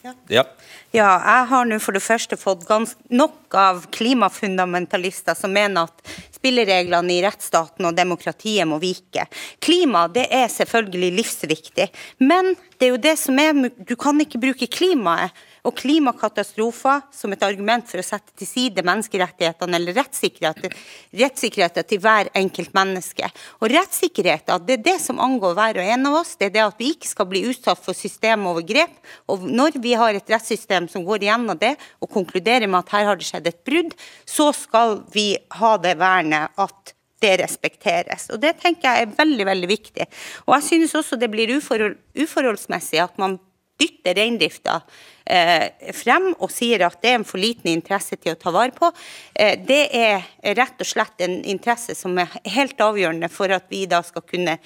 [0.03, 0.13] Ja.
[0.29, 0.43] ja.
[0.91, 2.67] jeg har nå for det første fått
[3.09, 9.25] nok av klimafundamentalister som mener at spillereglene i rettsstaten og demokratiet må vike.
[9.63, 11.89] Klima det er selvfølgelig livsviktig,
[12.23, 15.35] men det er jo det som er, du kan ikke bruke klimaet
[15.67, 20.75] og klimakatastrofer som et argument for å sette til side menneskerettighetene eller rettssikkerheten,
[21.21, 23.27] rettssikkerheten til hver enkelt menneske.
[23.59, 26.35] Og rettssikkerheten det er det som angår hver og en av oss.
[26.39, 28.95] Det er det at vi ikke skal bli utsatt for systemovergrep.
[29.33, 33.09] Og når vi har et rettssystem som går igjennom det og konkluderer med at her
[33.11, 38.29] har det skjedd et brudd, så skal vi ha det vernet at det respekteres.
[38.33, 40.05] Og Det tenker jeg er veldig veldig viktig.
[40.45, 43.39] Og jeg synes også det blir uforhold, uforholdsmessig at man
[43.77, 44.81] dytter reindrifta
[45.25, 48.73] eh, frem og sier at det er en for liten interesse til å ta vare
[48.75, 48.91] på.
[49.33, 53.85] Eh, det er rett og slett en interesse som er helt avgjørende for at vi
[53.89, 54.57] da skal kunne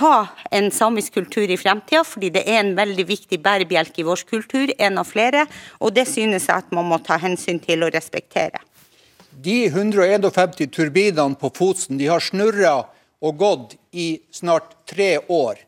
[0.00, 0.14] ha
[0.54, 4.70] en samisk kultur i fremtida, fordi det er en veldig viktig bærebjelke i vår kultur,
[4.78, 5.46] en av flere.
[5.80, 8.62] Og det synes jeg at man må ta hensyn til og respektere.
[9.30, 12.74] De 151 turbinene på Fosen de har snurra
[13.20, 15.60] og gått i snart tre år.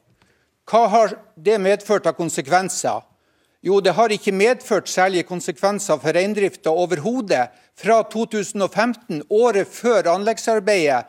[0.72, 3.02] Hva har det medført av konsekvenser?
[3.60, 7.50] Jo, det har ikke medført særlige konsekvenser for reindrifta overhodet.
[7.76, 11.02] Fra 2015, året før anleggsarbeidet,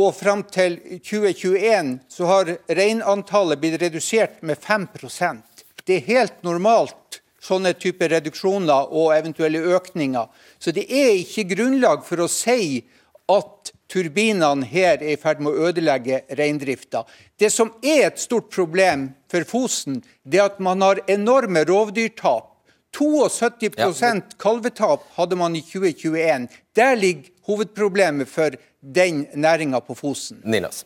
[0.00, 7.20] og fram til 2021 så har reinantallet blitt redusert med 5% Det er helt normalt
[7.40, 10.26] sånne typer reduksjoner og eventuelle økninger.
[10.58, 12.82] Så det er ikke grunnlag for å si
[13.30, 17.04] at turbinene her er i ferd med å ødelegge reindrifta.
[17.38, 22.46] Det som er et stort problem for Fosen, det er at man har enorme rovdyrtap.
[22.90, 24.14] 72 ja.
[24.42, 26.48] kalvetap hadde man i 2021.
[26.74, 30.42] Der ligger hovedproblemet for den næringa på Fosen.
[30.44, 30.84] Ninas.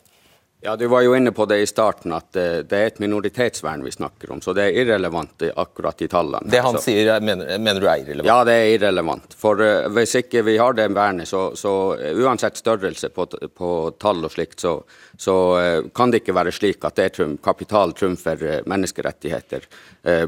[0.64, 3.90] Ja, Du var jo inne på det i starten, at det er et minoritetsvern vi
[3.92, 4.40] snakker om.
[4.40, 6.48] Så det er irrelevant akkurat i tallene.
[6.48, 6.87] Det han så.
[6.87, 8.31] sier, mener, mener, du er irrelevant?
[8.31, 9.37] Ja, det er irrelevant.
[9.37, 13.74] For uh, hvis ikke vi har det vernet, så, så uh, uansett størrelse på, på,
[14.00, 14.79] tall og slikt, så,
[15.20, 19.68] så uh, kan det ikke være slik at det er trum, kapital trumfer menneskerettigheter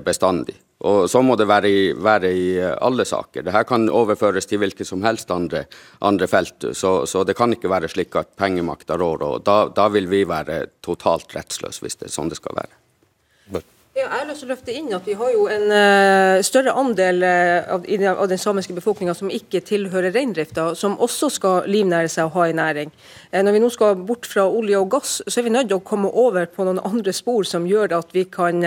[0.05, 0.59] bestandig.
[0.85, 3.47] Og Så må det være i, være i eh, alle saker.
[3.47, 5.65] Dette kan overføres til hvilke som helst andre,
[6.05, 6.69] andre felt.
[6.77, 9.23] Så, så, det kan ikke være slik at pengemakta rår.
[9.23, 12.77] og da, da, vil vi være totalt rettsløse hvis det er sånn det skal være.
[13.97, 16.75] Ja, jeg har lyst til å løfte inn at Vi har jo en uh, større
[16.77, 22.29] andel uh, av, den samiske befolkninga som ikke tilhører reindrifta, som også skal livnære seg
[22.29, 22.93] og ha en næring.
[23.33, 25.79] Uh, når vi nå skal bort fra olje og gass, så er vi nødt til
[25.79, 28.61] å komme over på noen andre spor som gjør at vi kan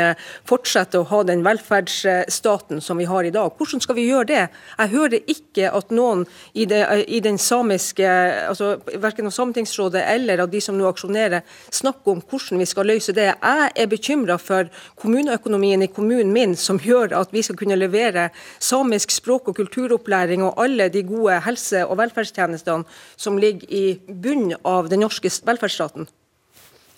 [0.50, 3.54] fortsette å ha den velferdsstaten som vi har i dag.
[3.54, 4.42] Hvordan skal vi gjøre det?
[4.80, 8.10] Jeg hører ikke at noen i, det, i den samiske,
[8.50, 12.90] altså verken av Sametingsrådet eller av de som nå aksjonerer, snakker om hvordan vi skal
[12.96, 13.30] løse det.
[13.30, 17.76] Jeg er bekymra for kommunene kommuneøkonomien i kommunen min som gjør at vi skal kunne
[17.76, 18.30] levere
[18.60, 22.86] samisk språk- og kulturopplæring og alle de gode helse- og velferdstjenestene
[23.18, 26.08] som ligger i bunnen av den norske velferdsstaten?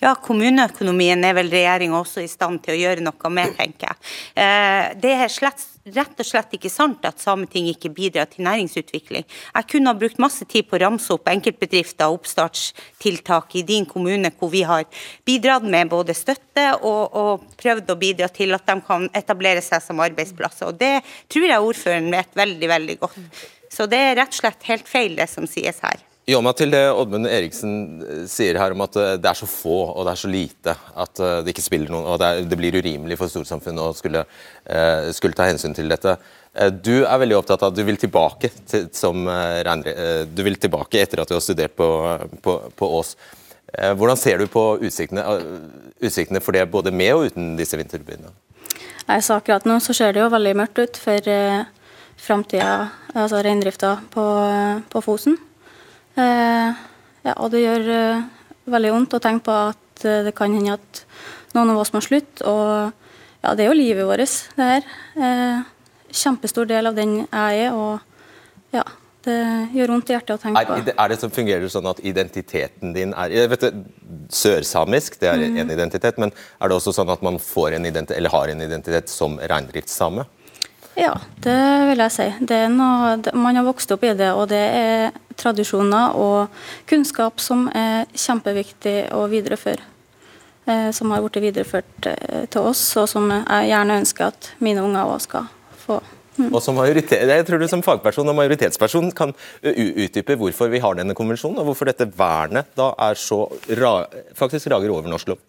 [0.02, 3.98] Ja, kommuneøkonomien er vel regjeringa også i stand til å gjøre noe med, tenker jeg.
[4.34, 9.24] Eh, det er slett, rett og slett ikke sant at Sametinget ikke bidrar til næringsutvikling.
[9.26, 13.88] Jeg kunne ha brukt masse tid på å ramse opp enkeltbedrifter og oppstartstiltak i din
[13.88, 14.86] kommune hvor vi har
[15.26, 19.82] bidratt med både støtte og, og prøvd å bidra til at de kan etablere seg
[19.82, 20.70] som arbeidsplasser.
[20.70, 20.94] Og Det
[21.32, 23.20] tror jeg ordføreren vet veldig, veldig godt.
[23.72, 26.11] Så det er rett og slett helt feil det som sies her.
[26.22, 27.72] Jåma, til det Oddmund Eriksen
[28.06, 30.74] eh, sier her om at eh, det er så få og det er så lite
[31.02, 33.96] at eh, det ikke spiller noen, og det, er, det blir urimelig for storsamfunnet å
[33.96, 34.22] skulle,
[35.16, 36.14] skulle, ta hensyn til dette.
[36.84, 41.22] Du er veldig opptatt av at du vil tilbake til, som du vil tilbake etter
[41.22, 41.88] at du har studert på,
[42.44, 43.14] på, på Ås.
[43.72, 45.24] Hvordan ser du på utsiktene,
[46.04, 48.30] utsiktene, for det både med og uten disse vinterturbinene?
[49.08, 51.32] Akkurat nå så ser det jo veldig mørkt ut for
[52.20, 54.26] framtida, altså reindrifta på,
[54.92, 55.40] på Fosen.
[56.18, 56.80] Eh,
[57.24, 58.24] ja, og det gjør eh,
[58.72, 61.04] veldig vondt å tenke på at eh, det kan hende at
[61.56, 62.44] noen av oss må slutte.
[62.48, 62.92] Og
[63.42, 65.62] ja, det er jo livet vårt, det her.
[66.12, 67.72] Kjempestor del av den jeg er.
[67.72, 68.84] Og ja,
[69.26, 69.38] det
[69.74, 70.76] gjør vondt i hjertet å tenke på.
[70.82, 73.82] Er, er det som fungerer sånn at identiteten din er jeg vet du,
[74.32, 75.58] Sørsamisk det er mm.
[75.62, 78.64] en identitet, men er det også sånn at man får en identitet, eller har en
[78.64, 80.24] identitet som reindriftssame?
[80.98, 82.26] Ja, det vil jeg si.
[82.72, 88.04] Noe, man har vokst opp i det, og det er tradisjoner og kunnskap som er
[88.12, 89.88] kjempeviktig å videreføre.
[90.64, 94.84] Eh, som har blitt videreført eh, til oss, og som jeg gjerne ønsker at mine
[94.84, 95.48] unger òg skal
[95.82, 95.98] få.
[96.36, 96.52] Mm.
[96.52, 97.02] Og som jeg
[97.48, 101.90] tror du som fagperson og majoritetsperson kan utdype hvorfor vi har denne konvensjonen, og hvorfor
[101.90, 103.44] dette vernet da er så
[103.80, 103.96] ra
[104.38, 105.42] faktisk rager over norsk lov.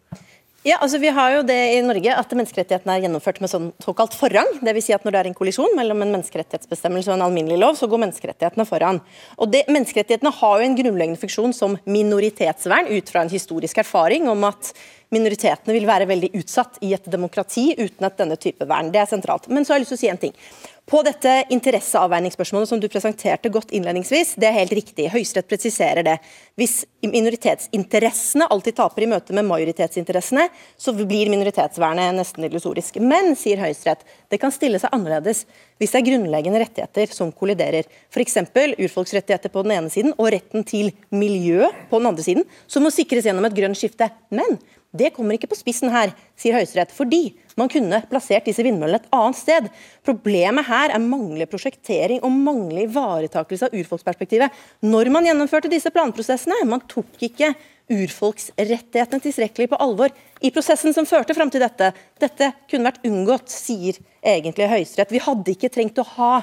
[0.64, 4.14] Ja, altså Vi har jo det i Norge at menneskerettighetene er gjennomført med sånn såkalt
[4.16, 4.48] forrang.
[4.64, 4.86] Dvs.
[4.86, 7.90] Si at når det er en kollisjon mellom en menneskerettighetsbestemmelse og en alminnelig lov, så
[7.92, 9.02] går menneskerettighetene foran.
[9.44, 14.30] Og det, Menneskerettighetene har jo en grunnleggende funksjon som minoritetsvern ut fra en historisk erfaring
[14.32, 14.72] om at
[15.14, 18.92] minoritetene vil være veldig utsatt i et demokrati uten at denne type vern.
[18.94, 19.52] Det er sentralt.
[19.52, 20.38] Men så har jeg lyst til å si en ting.
[20.84, 25.06] På dette interesseavveiningsspørsmålet som du presenterte godt innledningsvis, det er helt riktig.
[25.14, 26.18] Høyesterett presiserer det.
[26.60, 33.00] Hvis minoritetsinteressene alltid taper i møte med majoritetsinteressene, så blir minoritetsvernet nesten illusorisk.
[33.00, 35.46] Men, sier Høyesterett, det kan stille seg annerledes
[35.80, 37.88] hvis det er grunnleggende rettigheter som kolliderer.
[38.12, 38.42] F.eks.
[38.76, 42.92] urfolksrettigheter på den ene siden og retten til miljø på den andre siden, som må
[42.92, 44.12] sikres gjennom et grønt skifte.
[44.36, 44.60] Men
[44.94, 49.16] det kommer ikke på spissen her, sier Høyesterett, fordi man kunne plassert disse vindmøllene et
[49.16, 49.70] annet sted.
[50.06, 54.54] Problemet her er manglende prosjektering og manglende ivaretakelse av urfolksperspektivet.
[54.86, 57.56] Når man gjennomførte disse planprosessene, man tok ikke
[57.94, 60.14] urfolksrettighetene tilstrekkelig på alvor
[60.46, 61.90] i prosessen som førte fram til dette.
[62.22, 65.14] Dette kunne vært unngått, sier egentlig Høyesterett.
[65.14, 66.34] Vi hadde ikke trengt å ha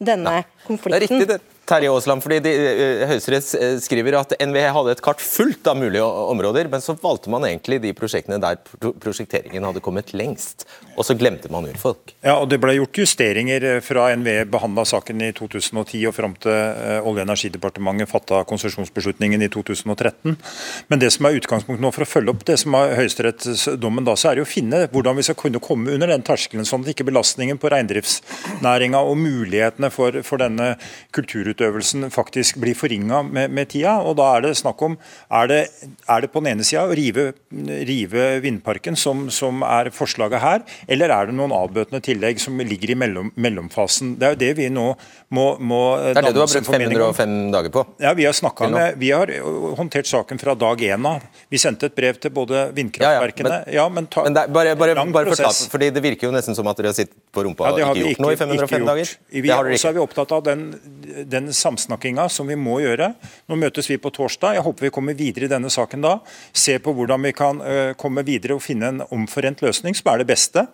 [0.00, 0.96] denne konflikten.
[0.96, 1.57] Det er riktig, det.
[1.68, 5.76] Terje Aasland, fordi de, eh, Høyesterett eh, skriver at NVE hadde et kart fullt av
[5.76, 8.56] mulige områder, men så valgte man egentlig de prosjektene der
[9.02, 10.64] prosjekteringen hadde kommet lengst.
[10.96, 12.14] Og så glemte man urfolk.
[12.24, 16.36] Ja, og Det ble gjort justeringer eh, fra NVE behandla saken i 2010 og fram
[16.40, 20.38] til Olje- og energidepartementet fatta konsesjonsbeslutningen i 2013.
[20.88, 24.16] Men det som er utgangspunktet nå for å følge opp det som er høyesterettsdommen, da,
[24.16, 26.94] så er det å finne hvordan vi skal kunne komme under den terskelen, sånn at
[26.94, 30.72] ikke belastningen på reindriftsnæringa og mulighetene for, for denne
[31.12, 33.98] kulturutøvelsen utøvelsen faktisk blir forringa med, med, tida.
[34.00, 34.96] og Da er det snakk om
[35.30, 35.60] er det,
[36.08, 37.32] er det på den ene sida å rive,
[37.88, 42.94] rive vindparken, som, som, er forslaget her, eller er det noen avbøtende tillegg som ligger
[42.94, 44.14] i mellom, mellomfasen.
[44.18, 44.86] Det er jo det vi nå
[45.34, 47.84] må, må Det er det du har brukt 505 dager på?
[48.00, 49.32] Ja, Vi har med, vi har
[49.76, 51.24] håndtert saken fra dag én av.
[51.50, 54.46] Vi sendte et brev til både vindkraftverkene ja, ja, men, ja, men, ta, men det,
[54.54, 57.44] bare, bare, bare forklart, fordi Det virker jo nesten som at dere har sittet på
[57.44, 59.12] rumpa og ikke gjort noe i 505 dager.
[59.32, 60.64] Vi, og så er vi opptatt av den,
[61.28, 63.12] den samsnakkinga som vi må gjøre.
[63.48, 64.58] Nå møtes vi på torsdag.
[64.58, 66.18] Jeg håper vi kommer videre i denne saken da.
[66.52, 70.22] Se på hvordan vi kan uh, komme videre og finne en omforent løsning, som er
[70.22, 70.66] det beste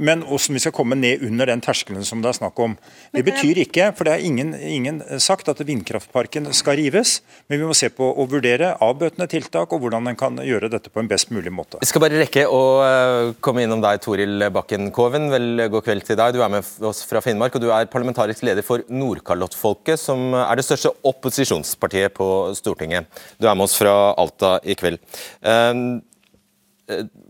[0.00, 2.76] men hvordan vi skal komme ned under den terskelen som det er snakk om.
[3.14, 7.18] Det betyr ikke, for det er ingen, ingen, sagt at vindkraftparken skal rives,
[7.50, 10.92] men vi må se på og vurdere avbøtende tiltak og hvordan en kan gjøre dette
[10.92, 11.80] på en best mulig måte.
[11.82, 15.28] Vi skal bare rekke å eh, komme innom deg, Toril Bakken Koven.
[15.32, 16.34] Vel, god kveld til deg.
[16.34, 20.56] Du er med oss fra Finnmark, og du er parlamentarisk leder for Nordkalottfolket, som er
[20.56, 23.10] det største opposisjonspartiet på Stortinget.
[23.38, 25.02] Du er med oss fra Alta i kveld.
[25.44, 26.00] Eh,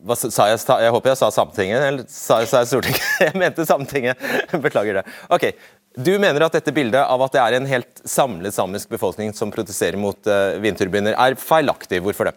[0.07, 0.61] hva sa jeg?
[0.61, 3.07] Jeg håper jeg sa Sametinget, eller sa, sa jeg Stortinget?
[3.27, 4.27] Jeg mente Sametinget.
[4.66, 5.05] Beklager det.
[5.33, 5.51] Ok,
[5.96, 9.51] Du mener at dette bildet av at det er en helt samlet samisk befolkning som
[9.51, 11.99] protesterer mot uh, vindturbiner, er feilaktig.
[12.05, 12.37] Hvorfor det?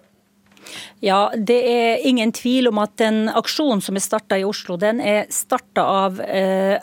[1.04, 5.02] Ja, Det er ingen tvil om at den aksjonen som er starta i Oslo, den
[5.04, 6.80] er starta av eh,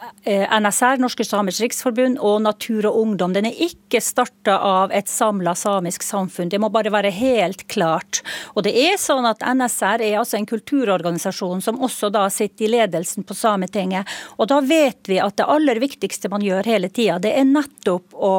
[0.60, 3.32] NSR, Norske Samers Riksforbund, og Natur og Ungdom.
[3.32, 6.50] Den er ikke starta av et samla samisk samfunn.
[6.52, 8.20] Det må bare være helt klart.
[8.54, 12.72] Og det er sånn at NSR er altså en kulturorganisasjon som også da sitter i
[12.76, 14.08] ledelsen på Sametinget.
[14.36, 18.14] Og da vet vi at det aller viktigste man gjør hele tida, det er nettopp
[18.14, 18.34] å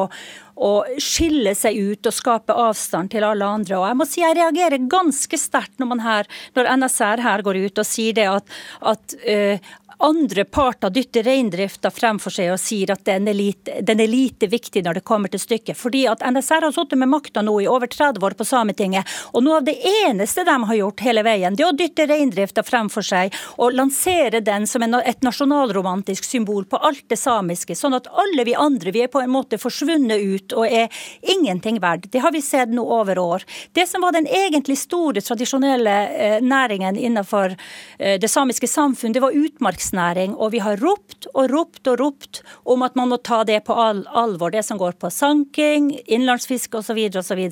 [0.56, 3.78] å skille seg ut og skape avstand til alle andre.
[3.78, 7.88] Og jeg må si jeg reagerer ganske sterkt når, når NSR her går ut og
[7.88, 8.56] sier det at,
[8.92, 14.00] at uh, andre parter dytter reindrifta fremfor seg og sier at den er, lite, den
[14.00, 15.78] er, lite, viktig når det kommer til stykket.
[15.78, 19.44] Fordi at NSR har sittet med makta nå i over 30 år på Sametinget, og
[19.44, 23.06] noe av det eneste de har gjort hele veien, det er å dytte reindrifta fremfor
[23.06, 28.46] seg og lansere den som et nasjonalromantisk symbol på alt det samiske, sånn at alle
[28.48, 30.88] vi andre vi er på en måte forsvunnet ut og er
[31.22, 32.10] ingenting verdt.
[32.12, 33.46] Det har vi sett nå over år.
[33.72, 37.54] Det som var den egentlig store, tradisjonelle eh, næringen innenfor
[37.98, 40.36] eh, det samiske samfunn, det var utmarks oppdrettsnæring.
[40.36, 43.74] Og vi har ropt og ropt og ropt om at man må ta det på
[43.74, 46.98] al alvor, det som går på sanking, innlandsfiske osv.
[47.16, 47.48] osv.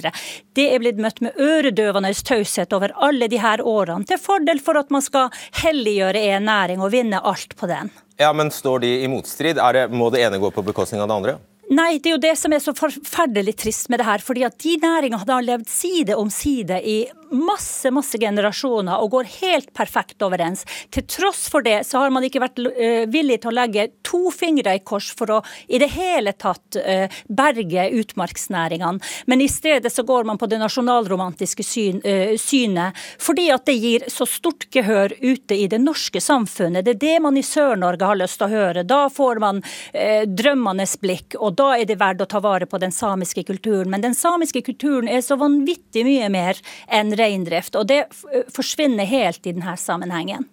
[0.54, 4.78] Det er blitt møtt med øredøvende taushet over alle de her årene, til fordel for
[4.78, 5.30] at man skal
[5.62, 7.90] helliggjøre en næring og vinne alt på den.
[8.18, 9.56] Ja, Men står de i motstrid?
[9.56, 11.38] Det, må det ene gå på bekostning av det andre?
[11.70, 14.18] Nei, det er jo det som er så forferdelig trist med det her.
[14.18, 19.28] fordi at de næringene har levd side om side i masse masse generasjoner og går
[19.40, 20.64] helt perfekt overens.
[20.90, 24.30] Til tross for det så har man ikke vært uh, villig til å legge to
[24.34, 25.40] fingre i kors for å
[25.70, 29.00] i det hele tatt uh, berge utmarksnæringene.
[29.30, 33.76] Men i stedet så går man på det nasjonalromantiske syn, uh, synet, fordi at det
[33.78, 36.84] gir så stort gehør ute i det norske samfunnet.
[36.86, 38.84] Det er det man i Sør-Norge har lyst til å høre.
[38.86, 42.92] Da får man drømmenes blikk, og da er det verdt å ta vare på den
[42.94, 43.90] samiske kulturen.
[43.92, 47.76] Men den samiske kulturen er så vanvittig mye mer enn reindrift.
[47.78, 48.06] Og det
[48.54, 50.48] forsvinner helt i denne sammenhengen.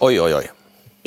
[0.00, 0.46] Oi, oi, oi.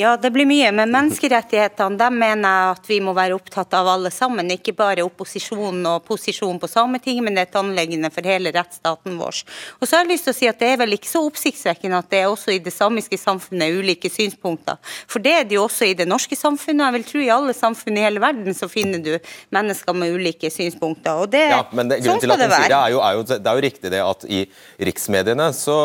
[0.00, 0.70] Ja, det blir mye.
[0.72, 4.48] Men menneskerettighetene dem mener jeg at vi må være opptatt av alle sammen.
[4.54, 9.18] Ikke bare opposisjonen og posisjonen på Sametinget, men det er et anliggende for hele rettsstaten
[9.20, 9.42] vår.
[9.76, 12.00] Og så har jeg lyst til å si at Det er vel ikke så oppsiktsvekkende
[12.00, 14.80] at det er også i det samiske samfunnet ulike synspunkter.
[15.04, 16.86] For det er det jo også i det norske samfunnet.
[16.86, 19.12] Jeg vil tro i alle samfunn i hele verden så finner du
[19.52, 21.20] mennesker med ulike synspunkter.
[21.20, 22.72] Og det, ja, men det, sånn skal det være.
[22.72, 24.44] Det er, jo, er jo, det er jo riktig det at i
[24.88, 25.76] riksmediene så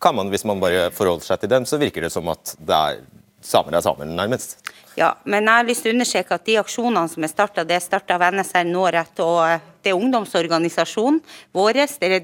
[0.00, 2.76] kan man, hvis man bare forholder seg til dem, så virker det som at det
[2.76, 3.06] er
[3.40, 4.58] samer er samer, nærmest.
[4.98, 7.76] Ja, men jeg har lyst til å understreke at de aksjonene som er starta, det
[7.76, 11.20] er starta av NSR Nårett og eh, det er ungdomsorganisasjonen
[11.54, 11.78] vår.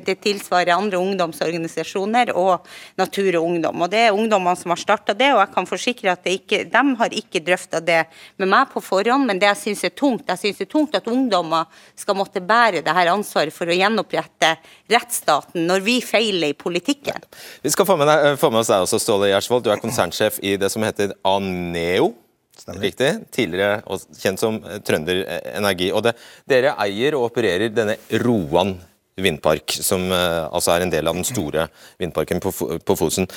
[0.04, 2.66] Det, tilsvarer andre ungdomsorganisasjoner og
[2.98, 3.84] Natur og Ungdom.
[3.84, 6.82] Og Det er ungdommene som har starta det, og jeg kan forsikre at ikke, de
[6.98, 8.00] har ikke drøfta det
[8.42, 9.28] med meg på forhånd.
[9.28, 12.42] Men det jeg syns er tungt, jeg synes det er tungt at ungdommer skal måtte
[12.42, 14.56] bære det her ansvaret for å gjenopprette
[14.90, 17.22] rettsstaten når vi feiler i politikken.
[17.62, 19.64] Vi skal få med, deg, få med oss deg også, Ståle Gjersvold.
[19.64, 22.12] Du er konsernsjef i det som heter Aneo.
[22.54, 22.80] Stemmer.
[22.86, 23.10] Riktig.
[23.34, 25.24] Tidligere kjent som Trønder
[25.56, 25.90] Energi.
[25.92, 26.14] Og det,
[26.48, 28.76] dere eier og opererer denne Roan
[29.20, 31.68] vindpark, som altså er en del av den store
[32.02, 32.50] vindparken på,
[32.82, 33.28] på Fosen.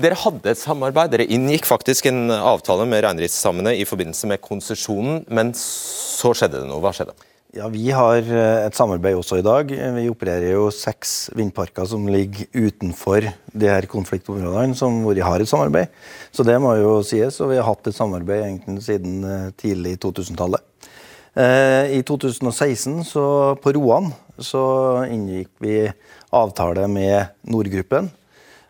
[0.00, 5.24] Dere hadde et samarbeid, dere inngikk faktisk en avtale med reindriftssamene i forbindelse med konsesjonen,
[5.28, 6.80] men så skjedde det noe.
[6.84, 7.16] Hva skjedde?
[7.50, 9.72] Ja, Vi har eh, et samarbeid også i dag.
[9.96, 15.42] Vi opererer jo seks vindparker som ligger utenfor de her konfliktområdene som hvor vi har
[15.42, 15.90] et samarbeid.
[16.30, 19.96] Så det må jo sies, og vi har hatt et samarbeid egentlig siden eh, tidlig
[19.98, 20.62] 2000-tallet.
[21.34, 23.26] Eh, I 2016, så
[23.58, 24.62] på Roan, så
[25.10, 25.74] inngikk vi
[26.30, 28.12] avtale med Nordgruppen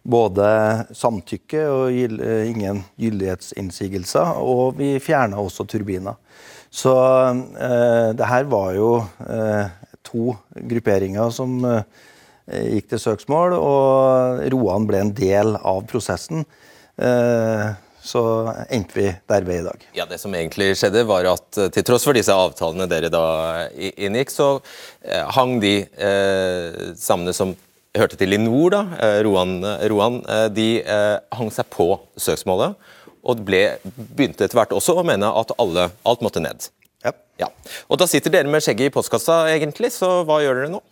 [0.00, 0.46] både
[0.96, 6.16] samtykke og ingen gyldighetsinnsigelser, og vi fjerna også turbiner.
[6.70, 6.94] Så
[7.58, 8.92] eh, det her var jo
[9.26, 9.66] eh,
[10.06, 10.36] to
[10.70, 11.82] grupperinger som eh,
[12.76, 16.44] gikk til søksmål, og Roan ble en del av prosessen.
[17.00, 18.22] Eh, så
[18.72, 19.82] endte vi der vi er i dag.
[19.96, 23.24] Ja, Det som egentlig skjedde, var at eh, til tross for disse avtalene dere da
[23.76, 24.52] inngikk, så
[25.04, 27.52] eh, hang de eh, samene som
[27.96, 29.56] hørte til i nord, da, Roan,
[29.90, 30.20] Roan
[30.54, 30.66] de
[31.34, 32.76] hang seg på søksmålet
[33.22, 36.68] og ble, begynte etter hvert også å mene at alle, alt måtte ned.
[37.04, 37.12] Ja.
[37.40, 37.48] ja.
[37.88, 40.82] Og Da sitter dere med skjegget i postkassa, egentlig, så hva gjør dere nå?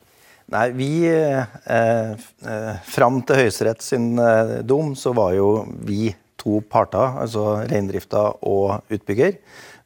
[0.49, 5.51] Nei, vi eh, eh, Fram til Høyesterett sin eh, dom så var jo
[5.85, 6.09] vi
[6.41, 9.37] to parter, altså reindrifta og utbygger.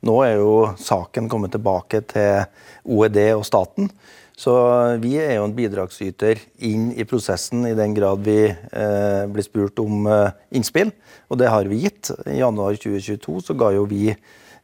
[0.07, 2.45] Nå er jo saken kommet tilbake til
[2.85, 3.91] OED og staten.
[4.43, 4.53] Så
[5.03, 9.79] vi er jo en bidragsyter inn i prosessen i den grad vi eh, blir spurt
[9.79, 10.91] om eh, innspill,
[11.31, 12.11] og det har vi gitt.
[12.27, 14.09] I januar 2022 så ga jo vi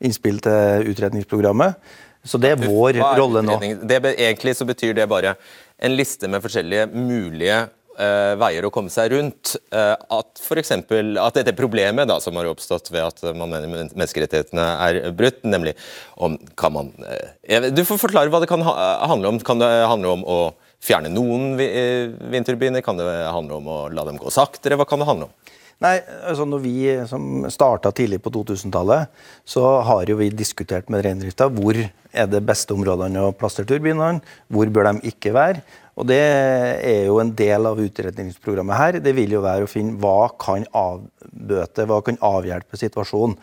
[0.03, 1.79] innspill til utredningsprogrammet.
[2.27, 3.59] Så det er vår rolle nå.
[3.87, 5.37] Det, egentlig så betyr det bare
[5.79, 7.61] en liste med forskjellige mulige
[7.99, 9.57] uh, veier å komme seg rundt.
[9.75, 10.73] Uh, at f.eks.
[10.75, 15.75] at dette problemet da, som har oppstått ved at man mener menneskerettighetene er brutt, nemlig
[16.17, 18.79] om kan man uh, Du får forklare hva det kan ha,
[19.11, 19.43] handle om.
[19.45, 20.41] Kan det handle om å
[20.85, 22.85] fjerne noen vindturbiner?
[22.87, 24.79] Kan det handle om å la dem gå saktere?
[24.79, 25.55] Hva kan det handle om?
[25.79, 26.77] Nei, altså når vi
[27.07, 29.13] som starta tidlig på 2000-tallet,
[29.47, 34.19] så har jo vi diskutert med reindrifta hvor er det beste områdene å plassere turbinene,
[34.51, 35.63] hvor bør de ikke være.
[35.99, 38.99] Og Det er jo en del av utredningsprogrammet her.
[39.03, 43.35] Det vil jo være å finne hva kan avbøte, hva kan avhjelpe situasjonen.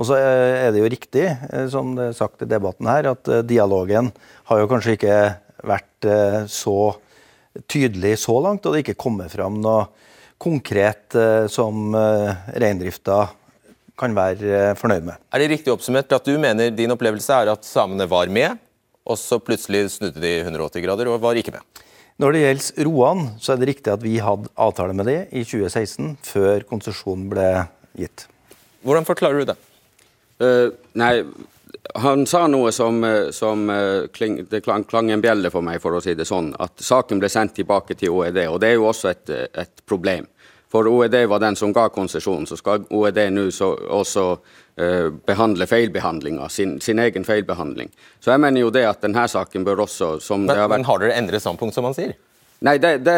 [0.00, 3.28] Og så er det jo riktig, eh, som det er sagt i debatten her, at
[3.28, 4.08] eh, dialogen
[4.48, 5.18] har jo kanskje ikke
[5.68, 6.94] vært eh, så
[7.68, 9.90] tydelig så langt, og det ikke kommet fram noe
[10.40, 11.12] konkret
[11.52, 13.16] som reindrifta
[14.00, 15.18] kan være fornøyd med.
[15.28, 18.56] Er det riktig oppsummert at du mener din opplevelse er at samene var med,
[19.04, 21.82] og så plutselig snudde de 180 grader og var ikke med?
[22.20, 25.40] Når det gjelder Roan, så er det riktig at vi hadde avtale med det i
[25.40, 27.46] 2016, før konsesjonen ble
[27.96, 28.26] gitt.
[28.84, 29.56] Hvordan forklarer du det?
[30.40, 30.68] Uh,
[31.00, 31.14] nei,
[32.00, 35.80] han sa noe som, eh, som uh, kling, det klang, klang, en bjelle for meg,
[35.80, 36.52] for å si det sånn.
[36.60, 39.32] At saken ble sendt tilbake til OED, og det er jo også et,
[39.64, 40.28] et problem.
[40.70, 46.48] For OED var den som ga konsesjonen, så skal OED nå også uh, behandle feilbehandlinga,
[46.48, 47.90] sin, sin, egen feilbehandling.
[48.20, 50.78] Så jeg mener jo det at denne saken bør også som men, har vært...
[50.78, 52.14] men har dere endret standpunkt, som man sier?
[52.62, 53.16] Nei, det, det,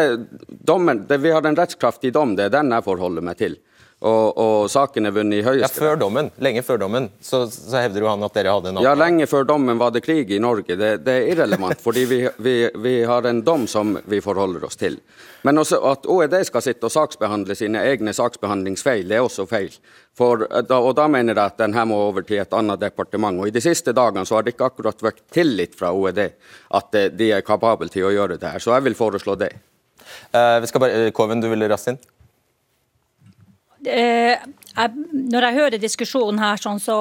[0.65, 3.59] dommen, det, vi har en rettskraftig dom, det er den jeg forholder meg til
[4.03, 5.77] og, og saken er vunnet i Høyesterett.
[5.77, 8.79] Ja, før dommen, Lenge før dommen så, så hevder jo han at dere hadde en
[8.81, 8.89] avtale.
[8.89, 10.75] Ja, lenge før dommen var det krig i Norge.
[10.75, 14.79] Det, det er irrelevant, fordi vi, vi, vi, har en dom som vi forholder oss
[14.79, 14.99] til.
[15.47, 19.71] Men også at OED skal sitte og saksbehandle sine egne saksbehandlingsfeil, det er også feil.
[20.19, 23.39] For, og da mener jeg at den her må over til et annet departement.
[23.39, 26.25] Og I de siste dagene så har det ikke akkurat vært tillit fra OED
[26.75, 28.63] at de er kapable til å gjøre det her.
[28.63, 29.53] Så jeg vil foreslå det.
[30.33, 32.03] Uh, vi skal bare, Koven, du vil raskt inn?
[33.85, 34.37] Eh,
[34.73, 36.97] jeg, når jeg hører diskusjonen her, sånn, så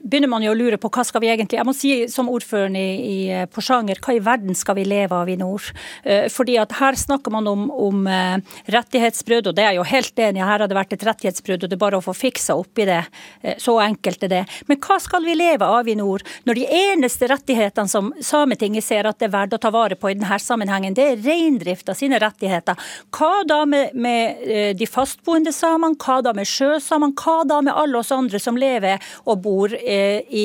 [0.00, 2.76] begynner man jo å lure på hva skal vi egentlig Jeg må si som ordføreren
[2.78, 5.66] i, i eh, Porsanger, hva i verden skal vi leve av i nord?
[6.02, 8.38] Eh, fordi at her snakker man om, om eh,
[8.72, 10.46] rettighetsbrudd, og det er jeg jo helt enig i.
[10.46, 12.88] Her har det vært et rettighetsbrudd, og det er bare å få fiksa opp i
[12.88, 13.02] det.
[13.42, 14.42] Eh, så enkelt er det.
[14.70, 19.08] Men hva skal vi leve av i nord, når de eneste rettighetene som Sametinget ser
[19.10, 22.20] at det er verdt å ta vare på i denne sammenhengen, det er reindrifta sine
[22.22, 22.80] rettigheter.
[23.12, 27.09] Hva da med, med eh, de fastboende samene, hva da med sjøsamene?
[27.10, 30.44] Men hva da med alle oss andre som lever og bor eh, i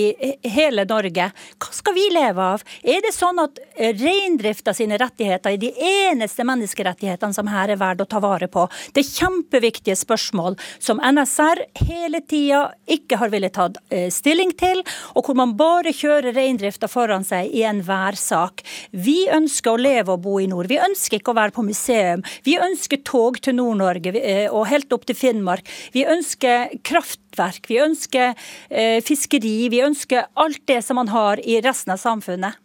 [0.50, 1.28] hele Norge?
[1.62, 2.64] Hva skal vi leve av?
[2.82, 7.80] Er det sånn at eh, reindrifta sine rettigheter er de eneste menneskerettighetene som her er
[7.82, 8.66] verdt å ta vare på?
[8.96, 14.82] Det er kjempeviktige spørsmål som NSR hele tida ikke har villet ta eh, stilling til,
[15.14, 18.66] og hvor man bare kjører reindrifta foran seg i enhver sak.
[18.90, 20.72] Vi ønsker å leve og bo i nord.
[20.72, 22.26] Vi ønsker ikke å være på museum.
[22.48, 24.16] Vi ønsker tog til Nord-Norge
[24.50, 25.70] og helt opp til Finnmark.
[25.94, 26.55] Vi ønsker
[26.88, 28.34] kraftverk, vi ønsker
[28.70, 32.62] eh, fiskeri, vi ønsker alt det som man har i resten av samfunnet.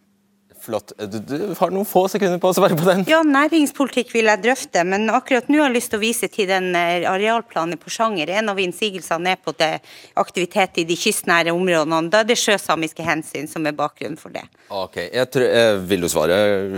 [0.61, 0.93] Flott.
[0.99, 3.05] Du, du, har noen få sekunder på å svare på den.
[3.09, 6.51] Ja, næringspolitikk vil jeg drøfte, men akkurat nå har jeg lyst til å vise til
[6.51, 8.33] den eh, arealplanen i Porsanger.
[8.37, 9.71] En av innsigelsene er på det
[10.21, 12.11] aktivitet i de kystnære områdene.
[12.13, 14.45] Da er det sjøsamiske hensyn som er bakgrunnen for det.
[14.69, 16.37] Ok, jeg tror, eh, Vil du svare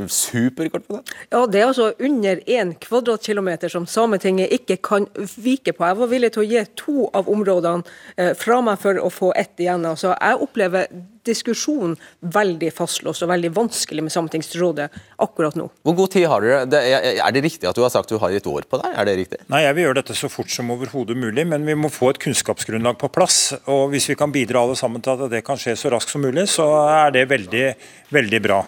[0.08, 1.16] superkort på det?
[1.30, 5.84] Ja, Det er altså under én kvadratkilometer som Sametinget ikke kan vike på.
[5.84, 7.82] Jeg var villig til å gi to av områdene
[8.16, 9.84] eh, fra meg for å få ett igjen.
[9.84, 10.86] Altså, jeg opplever
[11.26, 14.88] diskusjonen veldig fastlåst og veldig vanskelig med Sametingsrådet
[15.22, 15.68] akkurat nå.
[15.86, 16.66] Hvor god tid har dere?
[16.70, 18.92] Det er, er, det riktig at du har sagt du har et år på deg?
[18.98, 19.40] Er det riktig?
[19.52, 22.20] Nei, jeg vil gjøre dette så fort som overhodet mulig, men vi må få et
[22.22, 23.40] kunnskapsgrunnlag på plass.
[23.70, 26.24] Og hvis vi kan bidra alle sammen til at det kan skje så raskt som
[26.24, 27.66] mulig, så er det veldig,
[28.12, 28.62] veldig bra.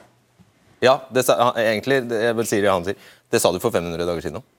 [0.84, 1.24] Ja, det,
[1.60, 3.12] egentlig, jeg vil si det han sier.
[3.30, 4.53] Det sa du for 500 dager siden òg.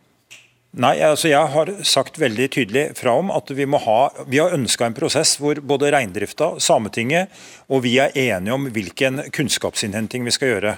[0.76, 4.52] Nei, altså Jeg har sagt veldig tydelig fra om at vi må ha, vi har
[4.58, 7.32] ønska en prosess hvor både reindrifta, Sametinget
[7.72, 10.74] og vi er enige om hvilken kunnskapsinnhenting vi skal gjøre.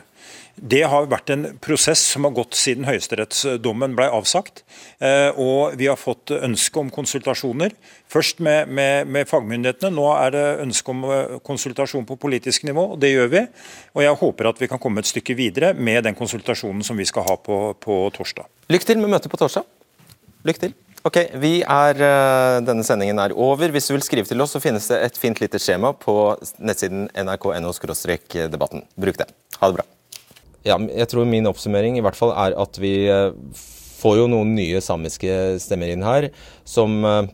[0.57, 4.63] Det har vært en prosess som har gått siden høyesterettsdommen ble avsagt.
[4.97, 7.73] Eh, og vi har fått ønske om konsultasjoner.
[8.09, 12.87] Først med, med, med, fagmyndighetene, nå er det ønske om eh, konsultasjon på politisk nivå.
[12.95, 13.45] og Det gjør vi.
[13.93, 17.05] Og jeg håper at vi kan komme et stykke videre med den konsultasjonen som vi
[17.05, 18.49] skal ha på, på torsdag.
[18.73, 19.69] Lykke til med møtet på torsdag.
[20.45, 20.75] Lykke til.
[21.07, 21.17] Ok,
[21.63, 23.69] er, eh, Denne sendingen er over.
[23.71, 27.07] Hvis du vil skrive til oss, så finnes det et fint lite skjema på nettsiden
[27.15, 27.71] nrk.no
[28.51, 28.83] debatten.
[28.97, 29.29] Bruk det.
[29.61, 29.85] Ha det bra.
[30.65, 33.31] Ja, jeg tror min oppsummering i hvert fall er at vi eh,
[34.01, 36.29] får jo noen nye samiske stemmer inn her,
[36.65, 37.29] som eh,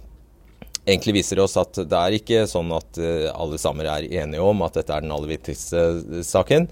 [0.86, 3.00] egentlig viser oss at det er ikke sånn at
[3.32, 6.68] alle samer er enige om at dette er den aller viktigste saken.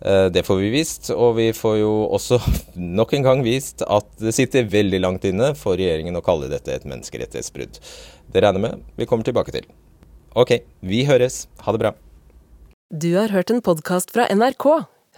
[0.00, 2.40] Eh, det får vi vist, og vi får jo også
[3.00, 6.72] nok en gang vist at det sitter veldig langt inne for regjeringen å kalle dette
[6.74, 7.80] et menneskerettighetsbrudd.
[8.30, 9.68] Det regner med vi kommer tilbake til.
[10.38, 11.44] Ok, vi høres.
[11.66, 11.94] Ha det bra.
[12.90, 14.66] Du har hørt en podkast fra NRK.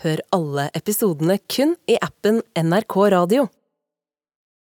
[0.03, 3.51] Hør alle episodene kun i appen NRK Radio.